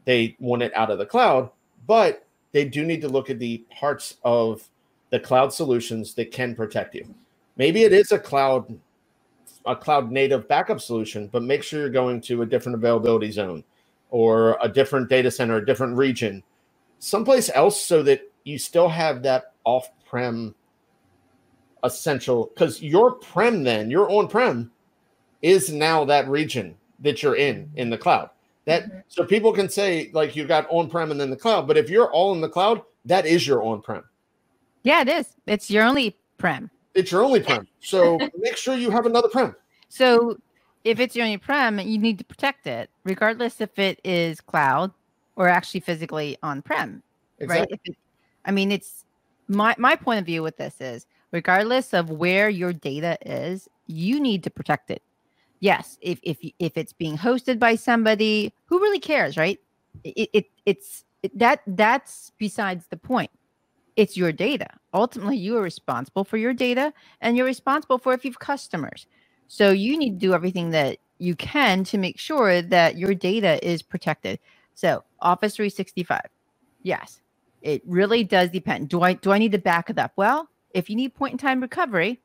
they 0.05 0.37
want 0.39 0.63
it 0.63 0.75
out 0.75 0.91
of 0.91 0.99
the 0.99 1.07
cloud, 1.07 1.51
but 1.87 2.24
they 2.55 2.65
do 2.65 2.85
need 2.85 3.01
to 3.01 3.09
look 3.09 3.31
at 3.31 3.41
the 3.41 3.59
parts 3.69 4.17
of 4.25 4.67
the 5.11 5.19
cloud 5.19 5.53
solutions 5.53 6.15
that 6.15 6.31
can 6.31 6.55
protect 6.55 6.95
you. 6.95 7.13
Maybe 7.57 7.83
it 7.83 7.93
is 7.93 8.13
a 8.13 8.19
cloud 8.19 8.79
a 9.67 9.75
cloud 9.75 10.11
native 10.11 10.47
backup 10.47 10.81
solution, 10.81 11.27
but 11.29 11.43
make 11.43 11.63
sure 11.63 11.81
you're 11.81 11.89
going 11.89 12.21
to 12.21 12.43
a 12.43 12.47
different 12.47 12.77
availability 12.77 13.31
zone 13.31 13.65
or 14.11 14.59
a 14.63 14.69
different 14.69 15.09
data 15.09 15.31
center, 15.31 15.57
a 15.57 15.67
different 15.67 15.97
region, 15.97 16.43
someplace 16.99 17.51
else 17.55 17.81
so 17.81 18.03
that 18.03 18.21
you 18.45 18.59
still 18.59 18.89
have 18.89 19.23
that 19.23 19.55
off 19.65 19.91
prem 20.07 20.55
essential. 21.83 22.51
Because 22.55 22.83
your 22.83 23.13
prem, 23.13 23.65
then 23.65 23.91
your 23.91 24.11
on 24.11 24.29
prem 24.29 24.71
is 25.41 25.73
now 25.73 26.05
that 26.05 26.29
region 26.29 26.77
that 27.01 27.23
you're 27.23 27.37
in 27.37 27.71
in 27.77 27.89
the 27.89 27.99
cloud. 27.99 28.29
That 28.67 28.85
Mhm. 28.91 29.03
so 29.09 29.25
people 29.25 29.53
can 29.53 29.69
say 29.69 30.11
like 30.15 30.35
you 30.35 30.47
got 30.47 30.67
on 30.71 30.89
prem 30.89 31.11
and 31.11 31.21
then 31.21 31.31
the 31.31 31.37
cloud, 31.37 31.67
but 31.67 31.77
if 31.77 31.91
you're 31.91 32.11
all 32.13 32.33
in 32.35 32.41
the 32.41 32.49
cloud, 32.49 32.83
that 33.05 33.27
is 33.27 33.47
your 33.47 33.63
on 33.63 33.83
prem. 33.83 34.05
Yeah, 34.83 35.03
it 35.03 35.09
is. 35.09 35.35
It's 35.47 35.71
your 35.71 35.85
only 35.85 36.17
prem. 36.39 36.71
It's 36.95 37.11
your 37.11 37.23
only 37.23 37.41
prem. 37.41 37.67
So 37.81 38.19
make 38.39 38.57
sure 38.57 38.77
you 38.77 38.91
have 38.91 39.07
another 39.07 39.29
prem. 39.29 39.55
So 39.89 40.37
if 40.85 41.01
it's 41.01 41.15
your 41.15 41.25
only 41.25 41.39
prem, 41.39 41.79
you 41.79 41.99
need 41.99 42.19
to 42.19 42.25
protect 42.25 42.67
it, 42.67 42.91
regardless 43.05 43.61
if 43.61 43.79
it 43.79 44.01
is 44.05 44.41
cloud 44.41 44.93
or 45.37 45.49
actually 45.49 45.81
physically 45.81 46.37
on 46.43 46.63
prem. 46.63 47.03
right? 47.41 47.69
It, 47.85 47.97
I 48.45 48.51
mean, 48.51 48.71
it's 48.73 49.05
my 49.49 49.75
my 49.79 49.97
point 49.97 50.21
of 50.21 50.27
view 50.27 50.43
with 50.43 50.57
this 50.57 50.81
is 50.81 51.07
regardless 51.33 51.93
of 51.93 52.11
where 52.11 52.49
your 52.49 52.73
data 52.73 53.19
is, 53.27 53.69
you 53.87 54.21
need 54.21 54.43
to 54.45 54.51
protect 54.51 54.91
it. 54.91 55.03
Yes, 55.65 55.99
if 56.03 56.21
if 56.23 56.39
if 56.61 56.79
it's 56.79 56.95
being 56.95 57.19
hosted 57.19 57.59
by 57.59 57.77
somebody, 57.77 58.55
who 58.67 58.81
really 58.81 59.01
cares, 59.01 59.39
right? 59.39 59.61
It, 60.05 60.31
it 60.35 60.47
it's 60.67 61.05
it, 61.25 61.39
that 61.41 61.63
that's 61.67 62.33
besides 62.39 62.87
the 62.91 62.99
point. 62.99 63.33
It's 63.97 64.17
your 64.17 64.33
data. 64.33 64.69
Ultimately, 64.95 65.39
you 65.39 65.59
are 65.59 65.63
responsible 65.63 66.25
for 66.25 66.39
your 66.39 66.55
data, 66.55 66.93
and 67.21 67.37
you're 67.37 67.47
responsible 67.47 67.99
for 67.99 68.15
if 68.15 68.25
you've 68.25 68.41
customers. 68.41 69.07
So 69.49 69.71
you 69.73 69.99
need 69.99 70.21
to 70.21 70.27
do 70.29 70.35
everything 70.35 70.71
that 70.73 70.99
you 71.19 71.37
can 71.37 71.85
to 71.87 71.99
make 71.99 72.19
sure 72.19 72.63
that 72.63 72.99
your 72.99 73.15
data 73.15 73.65
is 73.69 73.83
protected. 73.83 74.41
So 74.75 75.05
Office 75.21 75.57
365, 75.57 76.23
yes, 76.83 77.21
it 77.63 77.83
really 77.87 78.25
does 78.25 78.51
depend. 78.51 78.91
Do 78.91 79.03
I 79.03 79.15
do 79.15 79.33
I 79.33 79.39
need 79.39 79.53
to 79.53 79.59
back 79.59 79.91
it 79.91 79.99
up? 79.99 80.13
Well, 80.17 80.49
if 80.75 80.91
you 80.91 80.97
need 80.97 81.15
point 81.15 81.33
in 81.35 81.39
time 81.39 81.63
recovery, 81.63 82.21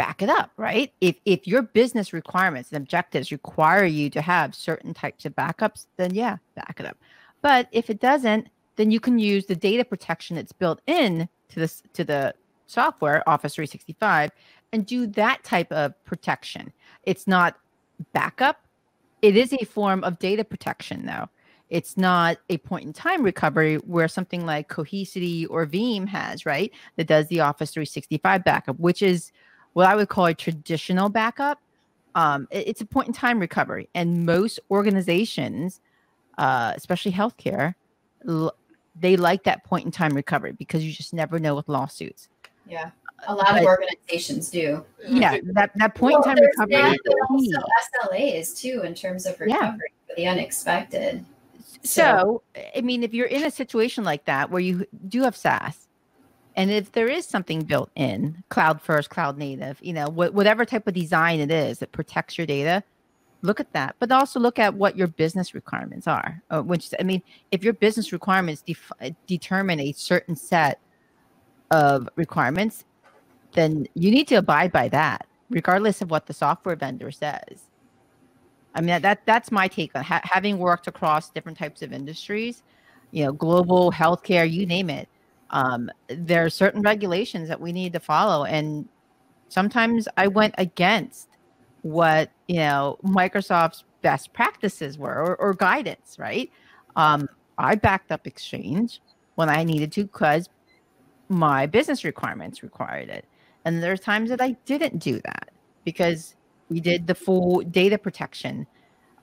back 0.00 0.22
it 0.22 0.30
up, 0.30 0.50
right? 0.56 0.94
If 1.02 1.16
if 1.26 1.46
your 1.46 1.60
business 1.60 2.14
requirements 2.14 2.72
and 2.72 2.78
objectives 2.78 3.30
require 3.30 3.84
you 3.84 4.08
to 4.10 4.22
have 4.22 4.54
certain 4.54 4.94
types 4.94 5.26
of 5.26 5.36
backups, 5.36 5.88
then 5.98 6.14
yeah, 6.14 6.38
back 6.54 6.76
it 6.80 6.86
up. 6.86 6.96
But 7.42 7.68
if 7.70 7.90
it 7.90 8.00
doesn't, 8.00 8.48
then 8.76 8.90
you 8.90 8.98
can 8.98 9.18
use 9.18 9.44
the 9.44 9.54
data 9.54 9.84
protection 9.84 10.36
that's 10.36 10.52
built 10.52 10.80
in 10.86 11.28
to 11.50 11.60
this 11.60 11.82
to 11.92 12.04
the 12.04 12.34
software 12.66 13.28
Office 13.28 13.54
365 13.56 14.30
and 14.72 14.86
do 14.86 15.06
that 15.08 15.44
type 15.44 15.70
of 15.70 15.92
protection. 16.06 16.72
It's 17.02 17.26
not 17.26 17.58
backup. 18.14 18.64
It 19.20 19.36
is 19.36 19.52
a 19.52 19.66
form 19.66 20.02
of 20.04 20.18
data 20.18 20.44
protection 20.44 21.04
though. 21.04 21.28
It's 21.68 21.98
not 21.98 22.38
a 22.48 22.56
point 22.56 22.86
in 22.86 22.94
time 22.94 23.22
recovery 23.22 23.76
where 23.76 24.08
something 24.08 24.46
like 24.46 24.70
Cohesity 24.70 25.46
or 25.50 25.66
Veeam 25.66 26.08
has, 26.08 26.46
right? 26.46 26.72
That 26.96 27.06
does 27.06 27.26
the 27.28 27.40
Office 27.40 27.72
365 27.72 28.44
backup, 28.44 28.80
which 28.80 29.02
is 29.02 29.30
what 29.72 29.86
I 29.86 29.96
would 29.96 30.08
call 30.08 30.26
a 30.26 30.34
traditional 30.34 31.08
backup. 31.08 31.60
Um, 32.14 32.48
it- 32.50 32.68
it's 32.68 32.80
a 32.80 32.86
point 32.86 33.08
in 33.08 33.14
time 33.14 33.38
recovery. 33.38 33.88
And 33.94 34.26
most 34.26 34.58
organizations, 34.70 35.80
uh, 36.38 36.72
especially 36.76 37.12
healthcare, 37.12 37.74
l- 38.28 38.54
they 38.98 39.16
like 39.16 39.44
that 39.44 39.64
point 39.64 39.86
in 39.86 39.92
time 39.92 40.14
recovery 40.14 40.52
because 40.52 40.84
you 40.84 40.92
just 40.92 41.14
never 41.14 41.38
know 41.38 41.54
with 41.54 41.68
lawsuits. 41.68 42.28
Yeah. 42.66 42.90
A 43.28 43.34
lot 43.34 43.56
of 43.58 43.64
organizations 43.64 44.50
do. 44.50 44.84
Yeah, 45.06 45.38
that, 45.52 45.72
that 45.76 45.94
point 45.94 46.16
in 46.16 46.22
time 46.22 46.38
recovery 46.40 46.76
that, 46.76 46.92
is 46.94 46.98
but 47.04 47.14
key. 47.38 47.54
also 47.54 47.66
SLAs 48.08 48.58
too 48.58 48.82
in 48.84 48.94
terms 48.94 49.26
of 49.26 49.36
Yeah. 49.38 49.56
recovery 49.56 49.92
for 50.08 50.16
the 50.16 50.26
unexpected. 50.26 51.24
So, 51.82 52.42
I 52.76 52.80
mean, 52.80 53.02
if 53.02 53.12
you're 53.14 53.26
in 53.26 53.44
a 53.44 53.50
situation 53.50 54.04
like 54.04 54.24
that 54.24 54.50
where 54.50 54.60
you 54.60 54.86
do 55.08 55.22
have 55.22 55.36
SaaS, 55.36 55.86
and 56.60 56.70
if 56.70 56.92
there 56.92 57.08
is 57.08 57.24
something 57.24 57.62
built 57.62 57.90
in, 57.96 58.44
cloud 58.50 58.82
first, 58.82 59.08
cloud 59.08 59.38
native, 59.38 59.78
you 59.80 59.94
know, 59.94 60.08
wh- 60.08 60.34
whatever 60.34 60.66
type 60.66 60.86
of 60.86 60.92
design 60.92 61.40
it 61.40 61.50
is 61.50 61.78
that 61.78 61.90
protects 61.90 62.36
your 62.36 62.46
data, 62.46 62.84
look 63.40 63.60
at 63.60 63.72
that. 63.72 63.96
But 63.98 64.12
also 64.12 64.38
look 64.38 64.58
at 64.58 64.74
what 64.74 64.94
your 64.94 65.06
business 65.06 65.54
requirements 65.54 66.06
are. 66.06 66.42
Uh, 66.50 66.60
which 66.60 66.90
I 67.00 67.02
mean, 67.02 67.22
if 67.50 67.64
your 67.64 67.72
business 67.72 68.12
requirements 68.12 68.60
def- 68.60 68.92
determine 69.26 69.80
a 69.80 69.92
certain 69.92 70.36
set 70.36 70.78
of 71.70 72.10
requirements, 72.16 72.84
then 73.52 73.86
you 73.94 74.10
need 74.10 74.28
to 74.28 74.34
abide 74.34 74.70
by 74.70 74.90
that, 74.90 75.26
regardless 75.48 76.02
of 76.02 76.10
what 76.10 76.26
the 76.26 76.34
software 76.34 76.76
vendor 76.76 77.10
says. 77.10 77.70
I 78.74 78.82
mean, 78.82 78.88
that, 78.88 79.00
that 79.00 79.22
that's 79.24 79.50
my 79.50 79.66
take 79.66 79.96
on 79.96 80.04
ha- 80.04 80.20
having 80.24 80.58
worked 80.58 80.88
across 80.88 81.30
different 81.30 81.56
types 81.56 81.80
of 81.80 81.94
industries, 81.94 82.62
you 83.12 83.24
know, 83.24 83.32
global 83.32 83.90
healthcare, 83.90 84.48
you 84.50 84.66
name 84.66 84.90
it. 84.90 85.08
Um, 85.50 85.90
there 86.08 86.44
are 86.44 86.50
certain 86.50 86.82
regulations 86.82 87.48
that 87.48 87.60
we 87.60 87.72
need 87.72 87.92
to 87.94 88.00
follow, 88.00 88.44
and 88.44 88.88
sometimes 89.48 90.06
I 90.16 90.28
went 90.28 90.54
against 90.58 91.28
what 91.82 92.30
you 92.46 92.56
know 92.56 92.98
Microsoft's 93.04 93.84
best 94.02 94.32
practices 94.32 94.96
were 94.96 95.14
or, 95.14 95.36
or 95.36 95.54
guidance. 95.54 96.16
Right? 96.18 96.50
Um, 96.96 97.28
I 97.58 97.74
backed 97.74 98.12
up 98.12 98.26
Exchange 98.26 99.00
when 99.34 99.48
I 99.48 99.64
needed 99.64 99.92
to 99.92 100.04
because 100.04 100.48
my 101.28 101.66
business 101.66 102.04
requirements 102.04 102.62
required 102.62 103.08
it, 103.08 103.24
and 103.64 103.82
there's 103.82 104.00
times 104.00 104.30
that 104.30 104.40
I 104.40 104.52
didn't 104.64 104.98
do 104.98 105.20
that 105.24 105.50
because 105.84 106.36
we 106.68 106.80
did 106.80 107.06
the 107.08 107.14
full 107.14 107.60
data 107.62 107.98
protection 107.98 108.66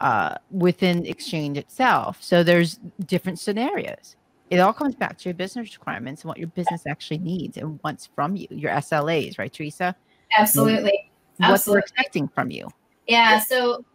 uh, 0.02 0.36
within 0.52 1.06
Exchange 1.06 1.58
itself. 1.58 2.22
So 2.22 2.44
there's 2.44 2.80
different 3.06 3.40
scenarios. 3.40 4.17
It 4.50 4.60
all 4.60 4.74
comes 4.74 4.96
back 4.96 5.18
to 5.20 5.30
your 5.30 5.34
business 5.34 5.76
requirements 5.78 6.22
and 6.22 6.30
what 6.30 6.38
your 6.38 6.48
business 6.48 6.84
actually 6.88 7.18
needs 7.18 7.58
and 7.58 7.80
wants 7.84 8.10
from 8.16 8.36
you, 8.36 8.48
your 8.50 8.72
SLAs, 8.72 9.38
right, 9.38 9.52
Teresa? 9.52 9.96
Absolutely. 10.38 11.12
What 11.38 11.52
Absolutely. 11.52 11.74
they're 11.74 11.80
expecting 11.80 12.28
from 12.30 12.52
you. 12.52 12.70
Yeah, 13.08 13.40
so 13.40 13.86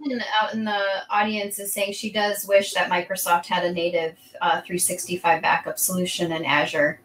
out 0.41 0.55
in 0.55 0.65
the 0.65 0.83
audience 1.11 1.59
is 1.59 1.73
saying 1.73 1.93
she 1.93 2.11
does 2.11 2.47
wish 2.47 2.73
that 2.73 2.91
Microsoft 2.91 3.45
had 3.47 3.63
a 3.63 3.73
native 3.73 4.17
uh, 4.41 4.63
365 4.63 5.43
backup 5.43 5.79
solution 5.79 6.33
in 6.33 6.47
Azure, 6.47 7.01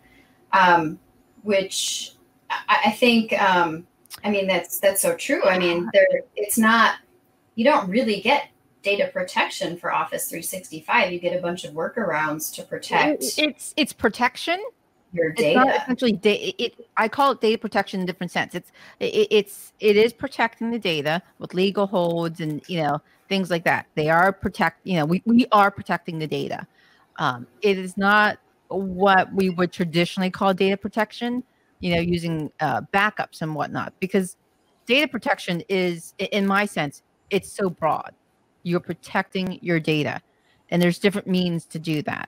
um, 0.54 1.00
which 1.44 2.14
I, 2.50 2.84
I 2.86 2.92
think, 2.92 3.34
um, 3.42 3.86
I 4.24 4.30
mean, 4.30 4.48
that's 4.48 4.80
that's 4.80 5.02
so 5.02 5.18
true. 5.18 5.44
I 5.44 5.60
mean, 5.60 5.90
there 5.94 6.08
it's 6.38 6.58
not, 6.58 6.96
you 7.56 7.66
don't 7.66 7.90
really 7.90 8.22
get 8.22 8.48
data 8.84 9.10
protection 9.12 9.78
for 9.78 9.92
Office 9.92 10.30
365. 10.30 11.12
You 11.12 11.20
get 11.20 11.38
a 11.38 11.42
bunch 11.42 11.64
of 11.64 11.74
workarounds 11.74 12.54
to 12.56 12.64
protect 12.64 13.24
It's 13.38 13.74
it's 13.76 13.94
protection, 13.94 14.64
your 15.14 15.30
it's 15.30 15.42
data. 15.42 15.82
essentially 15.84 16.14
data. 16.14 16.64
It, 16.64 16.88
I 16.96 17.08
call 17.08 17.32
it 17.32 17.42
data 17.42 17.58
protection 17.58 18.00
in 18.00 18.04
a 18.04 18.08
different 18.08 18.32
sense. 18.32 18.56
It's 18.56 18.72
it, 19.00 19.28
it's 19.32 19.74
it 19.80 19.96
is 19.98 20.14
protecting 20.14 20.72
the 20.72 20.80
data 20.80 21.22
with 21.40 21.54
legal 21.54 21.88
holds 21.88 22.40
and 22.40 22.62
you 22.68 22.82
know 22.82 23.02
things 23.30 23.50
like 23.50 23.64
that. 23.66 23.88
They 23.96 24.10
are 24.10 24.32
protect. 24.32 24.86
You 24.86 24.98
know, 24.98 25.06
we 25.06 25.22
we 25.26 25.48
are 25.52 25.72
protecting 25.72 26.20
the 26.20 26.28
data. 26.28 26.68
Um, 27.18 27.48
it 27.62 27.78
is 27.78 27.98
not 27.98 28.38
what 28.70 29.34
we 29.34 29.50
would 29.50 29.72
traditionally 29.72 30.30
call 30.30 30.54
data 30.54 30.78
protection. 30.78 31.44
You 31.80 31.96
know, 31.96 32.02
using 32.02 32.52
uh, 32.60 32.82
backups 32.92 33.42
and 33.42 33.54
whatnot, 33.54 33.94
because 34.00 34.36
data 34.88 35.08
protection 35.08 35.62
is, 35.70 36.16
in 36.18 36.48
my 36.48 36.66
sense, 36.66 37.04
it's 37.30 37.52
so 37.52 37.70
broad. 37.70 38.16
You're 38.68 38.80
protecting 38.82 39.60
your 39.62 39.80
data, 39.80 40.22
and 40.72 40.82
there's 40.82 41.00
different 41.00 41.28
means 41.28 41.66
to 41.68 41.80
do 41.80 42.02
that. 42.04 42.28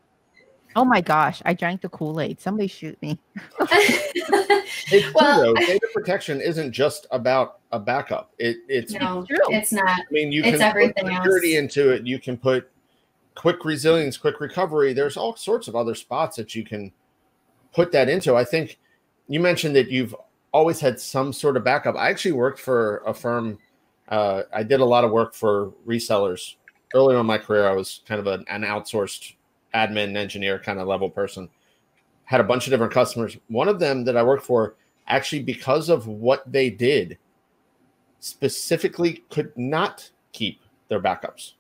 Oh 0.75 0.85
my 0.85 1.01
gosh, 1.01 1.41
I 1.45 1.53
drank 1.53 1.81
the 1.81 1.89
Kool 1.89 2.21
Aid. 2.21 2.39
Somebody 2.39 2.67
shoot 2.67 2.99
me. 3.01 3.19
It's 4.91 5.13
Well, 5.13 5.43
true, 5.43 5.53
though. 5.53 5.65
Data 5.67 5.87
protection 5.93 6.41
isn't 6.41 6.71
just 6.71 7.05
about 7.11 7.59
a 7.71 7.79
backup. 7.79 8.31
It, 8.39 8.57
it's 8.67 8.93
no, 8.93 9.23
true. 9.27 9.37
it's 9.49 9.71
not. 9.71 9.87
I 9.87 10.03
mean, 10.11 10.31
you 10.31 10.41
It's 10.43 10.57
can 10.57 10.61
everything 10.61 11.05
put 11.05 11.13
security 11.13 11.55
else. 11.57 11.61
into 11.63 11.91
it. 11.91 12.07
You 12.07 12.17
can 12.19 12.37
put 12.37 12.69
quick 13.35 13.65
resilience, 13.65 14.17
quick 14.17 14.39
recovery. 14.39 14.93
There's 14.93 15.17
all 15.17 15.35
sorts 15.35 15.67
of 15.67 15.75
other 15.75 15.93
spots 15.95 16.37
that 16.37 16.55
you 16.55 16.63
can 16.63 16.91
put 17.73 17.91
that 17.91 18.09
into. 18.09 18.35
I 18.35 18.43
think 18.43 18.79
you 19.27 19.39
mentioned 19.39 19.75
that 19.75 19.89
you've 19.91 20.15
always 20.53 20.79
had 20.79 20.99
some 20.99 21.33
sort 21.33 21.55
of 21.57 21.63
backup. 21.63 21.95
I 21.95 22.09
actually 22.09 22.31
worked 22.33 22.59
for 22.59 23.03
a 23.05 23.13
firm. 23.13 23.59
Uh, 24.09 24.43
I 24.53 24.63
did 24.63 24.79
a 24.79 24.85
lot 24.85 25.03
of 25.03 25.11
work 25.11 25.33
for 25.33 25.71
resellers 25.87 26.55
early 26.93 27.15
on 27.15 27.21
in 27.21 27.25
my 27.27 27.37
career. 27.37 27.67
I 27.67 27.73
was 27.73 28.01
kind 28.07 28.19
of 28.19 28.27
an, 28.27 28.43
an 28.49 28.63
outsourced 28.63 29.35
admin 29.73 30.17
engineer 30.17 30.59
kind 30.59 30.79
of 30.79 30.87
level 30.87 31.09
person. 31.09 31.47
Had 32.25 32.41
a 32.41 32.43
bunch 32.43 32.65
of 32.67 32.71
different 32.71 32.93
customers. 32.93 33.37
One 33.47 33.67
of 33.67 33.79
them 33.79 34.03
that 34.05 34.17
I 34.17 34.23
worked 34.23 34.45
for 34.45 34.75
actually, 35.07 35.43
because 35.43 35.89
of 35.89 36.07
what 36.07 36.49
they 36.51 36.69
did, 36.69 37.17
specifically 38.19 39.23
could 39.29 39.55
not 39.57 40.09
keep 40.31 40.61
their 40.87 40.99
backups. 40.99 41.53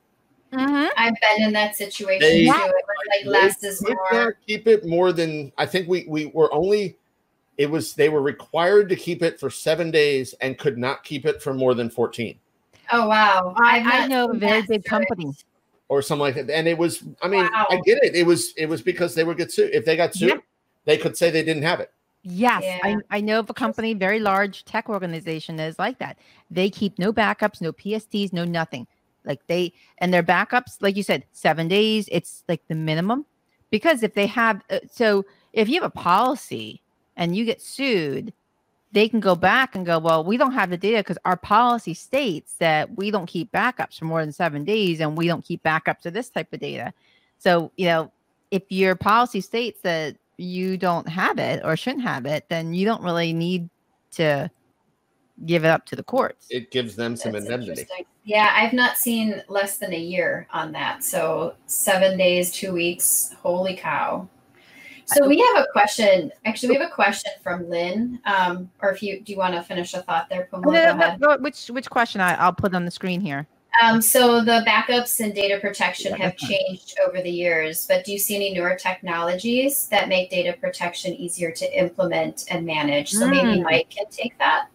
Mm-hmm. 0.53 0.87
I've 0.97 1.13
been 1.13 1.47
in 1.47 1.53
that 1.53 1.75
situation 1.75 2.21
They- 2.21 2.45
too. 2.45 2.51
It 2.51 2.85
was 2.87 3.25
like 3.25 3.25
less 3.25 3.63
is 3.63 3.83
more. 4.11 4.37
keep 4.47 4.67
it 4.67 4.85
more 4.85 5.11
than 5.13 5.51
I 5.57 5.65
think 5.65 5.87
we 5.87 6.05
we 6.07 6.27
were 6.27 6.51
only 6.53 6.97
it 7.59 7.69
was 7.69 7.93
they 7.93 8.09
were 8.09 8.21
required 8.23 8.89
to 8.89 8.95
keep 8.95 9.21
it 9.21 9.39
for 9.39 9.49
seven 9.51 9.91
days 9.91 10.33
and 10.41 10.57
could 10.57 10.77
not 10.77 11.03
keep 11.03 11.25
it 11.25 11.41
for 11.43 11.53
more 11.53 11.75
than 11.75 11.89
14 11.91 12.39
Oh 12.91 13.07
wow! 13.07 13.53
I, 13.57 13.79
I've 13.79 13.85
I 13.85 13.97
not 13.99 14.09
know 14.09 14.25
a 14.31 14.33
very 14.33 14.61
big 14.61 14.81
strict. 14.81 14.85
company. 14.85 15.31
or 15.89 16.01
something 16.01 16.21
like 16.21 16.33
that. 16.35 16.49
And 16.49 16.67
it 16.67 16.75
was 16.77 17.03
I 17.21 17.27
mean, 17.27 17.45
Wow. 17.53 17.67
I 17.69 17.79
get 17.85 17.99
it. 18.03 18.15
It 18.15 18.25
was 18.25 18.53
it 18.57 18.65
was 18.67 18.81
because 18.81 19.13
they 19.13 19.23
would 19.23 19.37
get 19.37 19.51
sued. 19.51 19.69
If 19.75 19.85
they 19.85 19.95
got 19.95 20.15
sued, 20.15 20.29
Yeah. 20.29 20.37
they 20.85 20.97
could 20.97 21.15
say 21.15 21.29
they 21.29 21.43
didn't 21.43 21.61
have 21.63 21.79
it. 21.81 21.91
Yes, 22.23 22.63
Yeah. 22.63 22.79
I, 22.83 22.97
I 23.17 23.21
know 23.21 23.39
of 23.39 23.49
a 23.49 23.53
company, 23.53 23.93
very 23.93 24.19
large 24.19 24.65
tech 24.65 24.89
organization 24.89 25.55
that 25.57 25.67
is 25.67 25.77
like 25.79 25.99
that. 25.99 26.17
They 26.49 26.69
keep 26.71 26.97
no 26.97 27.13
backups, 27.13 27.61
no 27.61 27.71
PSTs, 27.73 28.33
no 28.33 28.43
nothing. 28.43 28.87
Like 29.23 29.45
they 29.47 29.71
and 29.99 30.11
their 30.13 30.23
backups, 30.23 30.81
like 30.81 30.95
you 30.95 31.03
said, 31.03 31.25
seven 31.31 31.67
days. 31.67 32.09
It's 32.11 32.43
like 32.49 32.61
the 32.69 32.75
minimum 32.75 33.25
because 33.69 34.01
if 34.01 34.15
they 34.15 34.25
have, 34.27 34.63
uh, 34.71 34.79
so 34.91 35.25
if 35.53 35.69
you 35.69 35.75
have 35.79 35.91
a 35.91 35.93
policy 35.93 36.81
and 37.19 37.35
you 37.35 37.45
get 37.45 37.61
sued, 37.61 38.33
they 38.91 39.07
can 39.07 39.19
go 39.19 39.35
back 39.35 39.75
and 39.75 39.85
go, 39.85 39.99
well, 39.99 40.23
we 40.23 40.37
don't 40.37 40.53
have 40.53 40.71
the 40.71 40.77
data 40.77 40.97
because 40.97 41.19
our 41.25 41.37
policy 41.37 41.93
states 41.93 42.55
that 42.57 42.95
we 42.97 43.11
don't 43.11 43.27
keep 43.27 43.51
backups 43.51 43.99
for 43.99 44.05
more 44.05 44.21
than 44.21 44.31
seven 44.31 44.63
days 44.63 44.99
and 44.99 45.15
we 45.15 45.27
don't 45.27 45.45
keep 45.45 45.61
backups 45.61 46.07
of 46.07 46.13
this 46.13 46.29
type 46.29 46.51
of 46.51 46.59
data. 46.59 46.91
So, 47.37 47.71
you 47.75 47.85
know, 47.85 48.11
if 48.49 48.63
your 48.69 48.95
policy 48.95 49.41
states 49.41 49.81
that 49.81 50.15
you 50.37 50.77
don't 50.77 51.07
have 51.07 51.37
it 51.37 51.61
or 51.63 51.75
shouldn't 51.75 52.03
have 52.03 52.25
it, 52.25 52.45
then 52.49 52.73
you 52.73 52.85
don't 52.85 53.03
really 53.03 53.33
need 53.33 53.69
to 54.11 54.49
give 55.45 55.65
it 55.65 55.67
up 55.67 55.85
to 55.87 55.95
the 55.95 56.03
courts. 56.03 56.47
It 56.49 56.71
gives 56.71 56.95
them 56.95 57.15
some 57.15 57.33
That's 57.33 57.45
indemnity. 57.45 57.85
Yeah, 58.23 58.53
I've 58.55 58.73
not 58.73 58.97
seen 58.97 59.43
less 59.49 59.77
than 59.77 59.93
a 59.93 59.99
year 59.99 60.47
on 60.51 60.71
that. 60.71 61.03
So 61.03 61.55
seven 61.67 62.17
days, 62.17 62.51
two 62.51 62.73
weeks. 62.73 63.35
Holy 63.41 63.75
cow! 63.75 64.27
So 65.09 65.27
we 65.27 65.39
have 65.39 65.63
a 65.63 65.67
question. 65.71 66.31
Actually, 66.45 66.69
we 66.69 66.75
have 66.75 66.87
a 66.89 66.93
question 66.93 67.31
from 67.41 67.67
Lynn. 67.67 68.19
Um, 68.25 68.69
or 68.81 68.91
if 68.91 69.01
you 69.01 69.21
do, 69.21 69.31
you 69.33 69.39
want 69.39 69.55
to 69.55 69.63
finish 69.63 69.93
a 69.95 70.01
thought 70.03 70.29
there, 70.29 70.47
Phoummala? 70.51 70.67
Oh, 70.67 70.71
no, 70.71 70.83
no, 70.83 70.91
ahead. 70.91 71.19
no, 71.19 71.37
which 71.37 71.67
which 71.67 71.89
question 71.89 72.21
I, 72.21 72.35
I'll 72.35 72.53
put 72.53 72.75
on 72.75 72.85
the 72.85 72.91
screen 72.91 73.19
here. 73.19 73.47
Um, 73.81 74.01
so 74.01 74.43
the 74.43 74.63
backups 74.67 75.19
and 75.19 75.33
data 75.33 75.59
protection 75.59 76.11
Yeah, 76.11 76.17
have 76.17 76.31
that's 76.33 76.43
fine. 76.43 76.57
changed 76.67 76.99
over 77.07 77.21
the 77.21 77.29
years, 77.31 77.87
but 77.87 78.03
do 78.03 78.11
you 78.11 78.19
see 78.19 78.35
any 78.35 78.53
newer 78.53 78.75
technologies 78.75 79.87
that 79.89 80.09
make 80.09 80.29
data 80.29 80.55
protection 80.59 81.13
easier 81.13 81.51
to 81.51 81.79
implement 81.79 82.45
and 82.49 82.65
manage? 82.65 83.11
So 83.11 83.27
maybe 83.27 83.59
Mm. 83.59 83.63
Mike 83.63 83.89
can 83.89 84.05
take 84.11 84.37
that. 84.39 84.67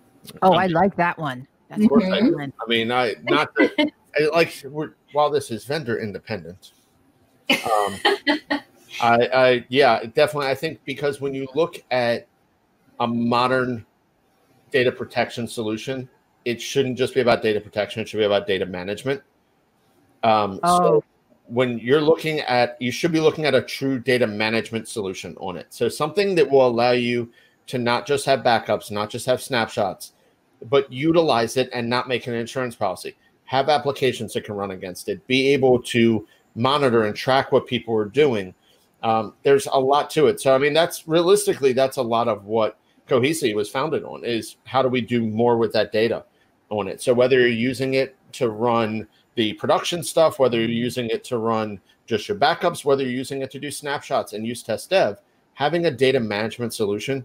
Oh, 0.43 0.53
I 0.55 0.67
like 0.67 0.97
that 0.97 1.19
one. 1.19 1.47
That's 1.69 1.83
Of 1.85 1.89
course 1.91 2.05
I 2.05 2.21
Mhm. 2.21 2.27
do. 2.29 2.41
I 2.41 2.69
mean, 2.69 2.91
I 2.91 3.15
not 3.23 3.55
that 3.57 3.71
I, 4.19 4.29
like 4.33 4.53
we're, 4.65 4.93
while 5.13 5.31
this 5.31 5.51
is 5.51 5.65
vendor 5.65 5.99
independent. 5.99 6.73
Um, 7.51 8.01
I, 9.01 9.29
I 9.33 9.67
yeah, 9.69 10.05
definitely. 10.15 10.49
I 10.49 10.55
think 10.55 10.81
because 10.85 11.21
when 11.21 11.35
you 11.35 11.49
look 11.55 11.83
at 11.91 12.27
a 13.01 13.07
modern 13.07 13.85
data 14.71 14.93
protection 14.93 15.47
solution, 15.47 16.09
it 16.45 16.61
shouldn't 16.61 16.99
just 16.99 17.15
be 17.15 17.21
about 17.21 17.43
data 17.43 17.61
protection. 17.61 18.03
It 18.03 18.09
should 18.09 18.19
be 18.19 18.25
about 18.25 18.47
data 18.47 18.67
management. 18.67 19.23
Um, 20.23 20.61
Oh, 20.63 20.79
So 20.79 21.05
when 21.47 21.79
you're 21.79 22.01
looking 22.01 22.41
at, 22.41 22.81
you 22.81 22.91
should 22.91 23.13
be 23.13 23.21
looking 23.21 23.45
at 23.45 23.55
a 23.55 23.63
true 23.63 23.99
data 23.99 24.27
management 24.27 24.89
solution 24.89 25.37
on 25.39 25.57
it. 25.57 25.67
So 25.71 25.89
something 25.89 26.35
that 26.37 26.51
will 26.51 26.67
allow 26.67 26.93
you 26.93 27.31
to 27.67 27.79
not 27.79 28.07
just 28.07 28.25
have 28.27 28.41
backups, 28.41 28.91
not 28.91 29.11
just 29.11 29.27
have 29.27 29.43
snapshots, 29.43 30.13
but 30.69 30.91
utilize 30.93 31.57
it 31.57 31.69
and 31.73 31.89
not 31.89 32.09
make 32.09 32.27
an 32.27 32.35
insurance 32.35 32.75
policy. 32.75 33.17
Have 33.45 33.69
applications 33.69 34.33
that 34.33 34.45
can 34.45 34.55
run 34.55 34.71
against 34.71 35.09
it. 35.09 35.27
Be 35.27 35.49
able 35.49 35.83
to 35.83 36.27
monitor 36.55 37.05
and 37.05 37.15
track 37.15 37.53
what 37.53 37.67
people 37.67 37.95
are 37.95 38.07
doing. 38.07 38.55
Um, 39.05 39.35
there's 39.43 39.67
a 39.67 39.79
lot 39.79 40.11
to 40.11 40.27
it. 40.27 40.41
So 40.41 40.55
I 40.55 40.59
mean, 40.59 40.73
that's 40.73 41.07
realistically, 41.07 41.73
that's 41.73 41.99
a 41.99 42.03
lot 42.03 42.27
of 42.27 42.47
what 42.47 42.79
Cohesity 43.07 43.55
was 43.55 43.71
founded 43.71 44.03
on. 44.03 44.25
Is 44.25 44.57
how 44.65 44.83
do 44.83 44.89
we 44.89 45.01
do 45.01 45.23
more 45.23 45.59
with 45.59 45.73
that 45.75 45.93
data 45.93 46.25
on 46.71 46.89
it? 46.89 47.01
So 47.01 47.15
whether 47.15 47.39
you're 47.39 47.49
using 47.49 47.95
it 47.95 48.17
to 48.33 48.49
run 48.49 49.07
the 49.35 49.53
production 49.55 50.03
stuff, 50.03 50.39
whether 50.39 50.59
you're 50.59 50.71
using 50.71 51.11
it 51.11 51.23
to 51.25 51.39
run 51.39 51.81
just 52.07 52.29
your 52.29 52.39
backups, 52.39 52.85
whether 52.85 53.03
you're 53.03 53.13
using 53.13 53.43
it 53.43 53.51
to 53.51 53.61
do 53.61 53.71
snapshots 53.71 54.33
and 54.33 54.47
use 54.47 54.63
test 54.63 54.91
dev, 54.91 55.21
having 55.53 55.87
a 55.87 55.91
data 55.91 56.19
management 56.19 56.73
solution 56.73 57.25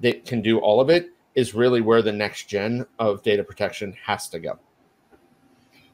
that 0.00 0.24
can 0.24 0.42
do 0.42 0.58
all 0.58 0.80
of 0.80 0.90
it 0.90 1.10
is 1.34 1.54
really 1.54 1.80
where 1.80 2.02
the 2.02 2.12
next 2.12 2.48
gen 2.48 2.84
of 2.98 3.22
data 3.22 3.44
protection 3.44 3.94
has 4.04 4.28
to 4.28 4.38
go. 4.38 4.58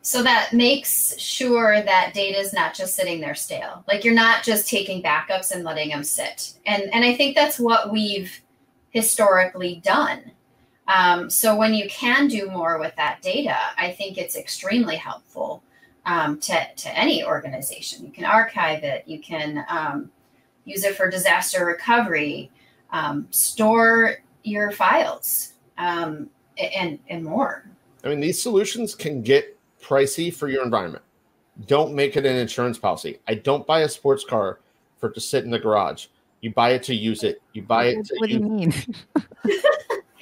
So 0.07 0.23
that 0.23 0.53
makes 0.53 1.19
sure 1.19 1.83
that 1.83 2.14
data 2.14 2.38
is 2.38 2.53
not 2.53 2.77
just 2.77 2.95
sitting 2.95 3.21
there 3.21 3.35
stale. 3.35 3.83
Like 3.88 4.05
you're 4.05 4.14
not 4.14 4.45
just 4.45 4.69
taking 4.69 5.03
backups 5.03 5.51
and 5.51 5.64
letting 5.64 5.88
them 5.88 6.05
sit. 6.05 6.55
And 6.64 6.85
and 6.95 7.05
I 7.05 7.16
think 7.16 7.35
that's 7.35 7.59
what 7.59 7.90
we've 7.90 8.40
historically 8.90 9.83
done. 9.85 10.31
Um, 10.87 11.29
so 11.29 11.57
when 11.57 11.75
you 11.75 11.88
can 11.88 12.29
do 12.29 12.49
more 12.49 12.79
with 12.79 12.95
that 12.95 13.21
data, 13.21 13.57
I 13.77 13.90
think 13.90 14.16
it's 14.16 14.37
extremely 14.37 14.95
helpful 14.95 15.64
um, 16.05 16.38
to 16.38 16.64
to 16.77 16.97
any 16.97 17.25
organization. 17.25 18.07
You 18.07 18.12
can 18.12 18.27
archive 18.27 18.85
it. 18.85 19.03
You 19.09 19.19
can 19.19 19.66
um, 19.69 20.12
use 20.64 20.85
it 20.85 20.95
for 20.95 21.11
disaster 21.11 21.66
recovery. 21.66 22.53
Um, 22.92 23.27
store 23.31 24.19
your 24.45 24.71
files 24.71 25.55
um, 25.79 26.31
and 26.57 27.01
and 27.09 27.25
more. 27.25 27.69
I 28.05 28.11
mean, 28.11 28.21
these 28.21 28.40
solutions 28.40 28.95
can 28.95 29.21
get 29.21 29.56
pricey 29.87 30.33
for 30.35 30.49
your 30.49 30.64
environment. 30.64 31.05
Don't 31.66 31.94
make 31.94 32.16
it 32.16 32.27
an 32.27 32.37
insurance 32.37 32.79
policy. 32.79 33.18
I 33.29 33.35
don't 33.35 33.66
buy 33.66 33.81
a 33.81 33.88
sports 33.88 34.25
car 34.25 34.61
for 34.99 35.11
it 35.11 35.14
to 35.14 35.20
sit 35.20 35.44
in 35.44 35.51
the 35.51 35.59
garage. 35.59 36.07
You 36.40 36.53
buy 36.53 36.70
it 36.70 36.83
to 36.85 36.94
use 36.94 37.22
it. 37.22 37.40
You 37.53 37.62
buy 37.62 37.87
it 37.87 37.96
what, 37.96 38.07
to 38.07 38.16
what 38.18 38.29
do 38.29 38.35
you 38.35 38.40
mean? 38.40 38.75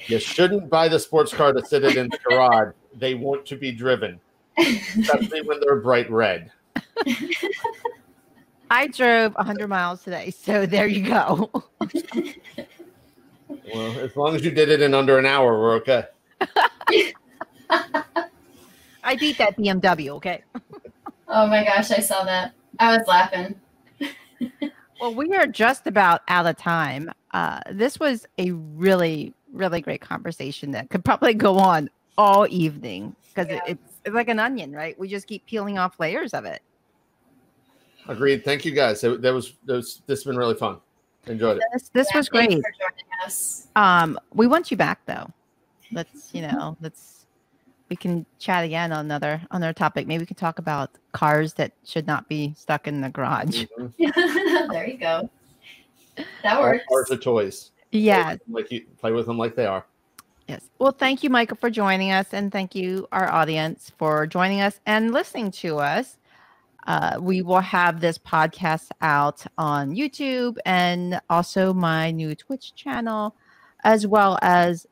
You 0.07 0.19
shouldn't 0.19 0.69
buy 0.69 0.87
the 0.87 0.99
sports 0.99 1.33
car 1.33 1.51
to 1.51 1.65
sit 1.65 1.83
it 1.83 1.97
in 1.97 2.09
the 2.09 2.19
garage. 2.29 2.73
They 2.95 3.15
want 3.15 3.45
to 3.47 3.55
be 3.55 3.71
driven. 3.71 4.19
especially 4.57 5.41
when 5.41 5.59
they're 5.59 5.77
bright 5.77 6.09
red. 6.11 6.51
I 8.69 8.87
drove 8.87 9.33
100 9.33 9.67
miles 9.67 10.03
today, 10.03 10.29
so 10.29 10.65
there 10.67 10.87
you 10.87 11.07
go. 11.07 11.49
Well, 13.73 13.99
as 13.99 14.15
long 14.15 14.35
as 14.35 14.45
you 14.45 14.51
did 14.51 14.69
it 14.69 14.81
in 14.81 14.93
under 14.93 15.17
an 15.17 15.25
hour, 15.25 15.59
we're 15.59 15.75
okay. 15.75 16.03
I 19.05 19.15
beat 19.15 19.37
that 19.37 19.55
BMW, 19.57 20.09
okay? 20.09 20.43
oh 21.29 21.47
my 21.47 21.63
gosh, 21.63 21.91
I 21.91 21.99
saw 21.99 22.23
that. 22.25 22.53
I 22.79 22.97
was 22.97 23.07
laughing. 23.07 23.55
Well, 25.01 25.13
we 25.13 25.33
are 25.35 25.45
just 25.45 25.87
about 25.87 26.21
out 26.29 26.45
of 26.45 26.55
time. 26.55 27.11
Uh, 27.31 27.59
this 27.69 27.99
was 27.99 28.25
a 28.37 28.51
really, 28.51 29.33
really 29.51 29.81
great 29.81 29.99
conversation 29.99 30.71
that 30.71 30.89
could 30.89 31.03
probably 31.03 31.33
go 31.33 31.57
on 31.57 31.89
all 32.17 32.47
evening 32.49 33.13
because 33.33 33.49
Yeah. 33.49 33.55
it, 33.57 33.71
it's, 33.71 33.93
it's 34.05 34.15
like 34.15 34.29
an 34.29 34.39
onion, 34.39 34.71
right? 34.71 34.97
We 34.97 35.09
just 35.09 35.27
keep 35.27 35.45
peeling 35.45 35.77
off 35.77 35.99
layers 35.99 36.33
of 36.33 36.45
it. 36.45 36.61
Agreed. 38.07 38.45
Thank 38.45 38.63
you 38.63 38.71
guys. 38.71 39.01
That, 39.01 39.21
that 39.21 39.33
was 39.33 39.53
that 39.65 39.73
was 39.73 40.01
this 40.07 40.19
has 40.19 40.23
been 40.23 40.37
really 40.37 40.55
fun. 40.55 40.77
Enjoyed 41.27 41.57
it. 41.57 41.63
This, 41.73 41.89
this 41.89 42.07
Yeah, 42.11 42.17
was 42.19 42.29
great. 42.29 42.51
for 42.51 42.53
joining 42.53 43.25
us. 43.25 43.67
Um, 43.75 44.17
we 44.33 44.47
want 44.47 44.71
you 44.71 44.77
back 44.77 45.01
though. 45.05 45.29
Let's, 45.91 46.33
you 46.33 46.41
know, 46.41 46.77
let's 46.81 47.14
we 47.89 47.95
can 47.95 48.25
chat 48.39 48.63
again 48.63 48.91
on 48.91 49.05
another 49.05 49.41
on 49.51 49.61
another 49.61 49.73
topic. 49.73 50.07
Maybe 50.07 50.21
we 50.23 50.25
can 50.25 50.35
talk 50.35 50.59
about 50.59 50.91
cars 51.11 51.53
that 51.53 51.73
should 51.83 52.07
not 52.07 52.27
be 52.27 52.53
stuck 52.57 52.87
in 52.87 53.01
the 53.01 53.09
garage. 53.09 53.65
Mhm. 53.77 53.93
there 54.71 54.87
you 54.87 54.97
go. 54.97 55.29
That 56.43 56.57
All 56.57 56.63
works. 56.63 56.85
Cars 56.89 57.11
are 57.11 57.17
toys. 57.17 57.71
Yeah, 57.91 58.35
Like 58.49 58.71
you 58.71 58.85
play 58.99 59.11
with 59.11 59.25
them 59.25 59.37
like 59.37 59.55
they 59.55 59.65
are. 59.65 59.85
Yes. 60.47 60.69
Well, 60.79 60.91
thank 60.91 61.23
you, 61.23 61.29
Michael, 61.29 61.57
for 61.57 61.69
joining 61.69 62.11
us, 62.11 62.27
and 62.33 62.51
thank 62.51 62.75
you, 62.75 63.07
our 63.11 63.31
audience, 63.31 63.91
for 63.97 64.27
joining 64.27 64.61
us 64.61 64.79
and 64.85 65.11
listening 65.11 65.49
to 65.51 65.79
us. 65.79 66.17
Uh, 66.85 67.17
we 67.19 67.41
will 67.41 67.61
have 67.61 67.99
this 67.99 68.17
podcast 68.17 68.89
out 69.01 69.43
on 69.57 69.95
YouTube 69.95 70.57
and 70.65 71.19
also 71.29 71.73
my 71.73 72.11
new 72.11 72.35
Twitch 72.35 72.75
channel, 72.75 73.35
as 73.83 74.05
well 74.05 74.37
as 74.43 74.85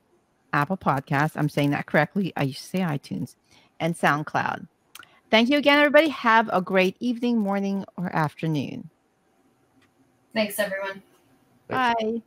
Apple 0.54 0.78
Podcasts. 0.78 1.34
I'm 1.36 1.50
saying 1.50 1.72
that 1.72 1.86
correctly. 1.86 2.32
I 2.38 2.44
used 2.44 2.62
to 2.62 2.68
say 2.68 2.80
iTunes 2.80 3.36
and 3.80 3.98
SoundCloud. 3.98 4.68
Thank 5.30 5.50
you 5.50 5.58
again, 5.58 5.80
everybody. 5.80 6.10
Have 6.10 6.50
a 6.54 6.62
great 6.62 6.96
evening, 7.00 7.40
morning, 7.40 7.86
or 7.98 8.16
afternoon. 8.16 8.90
Thanks, 10.34 10.60
everyone. 10.60 11.02
Thanks. 11.68 12.02
Bye. 12.02 12.22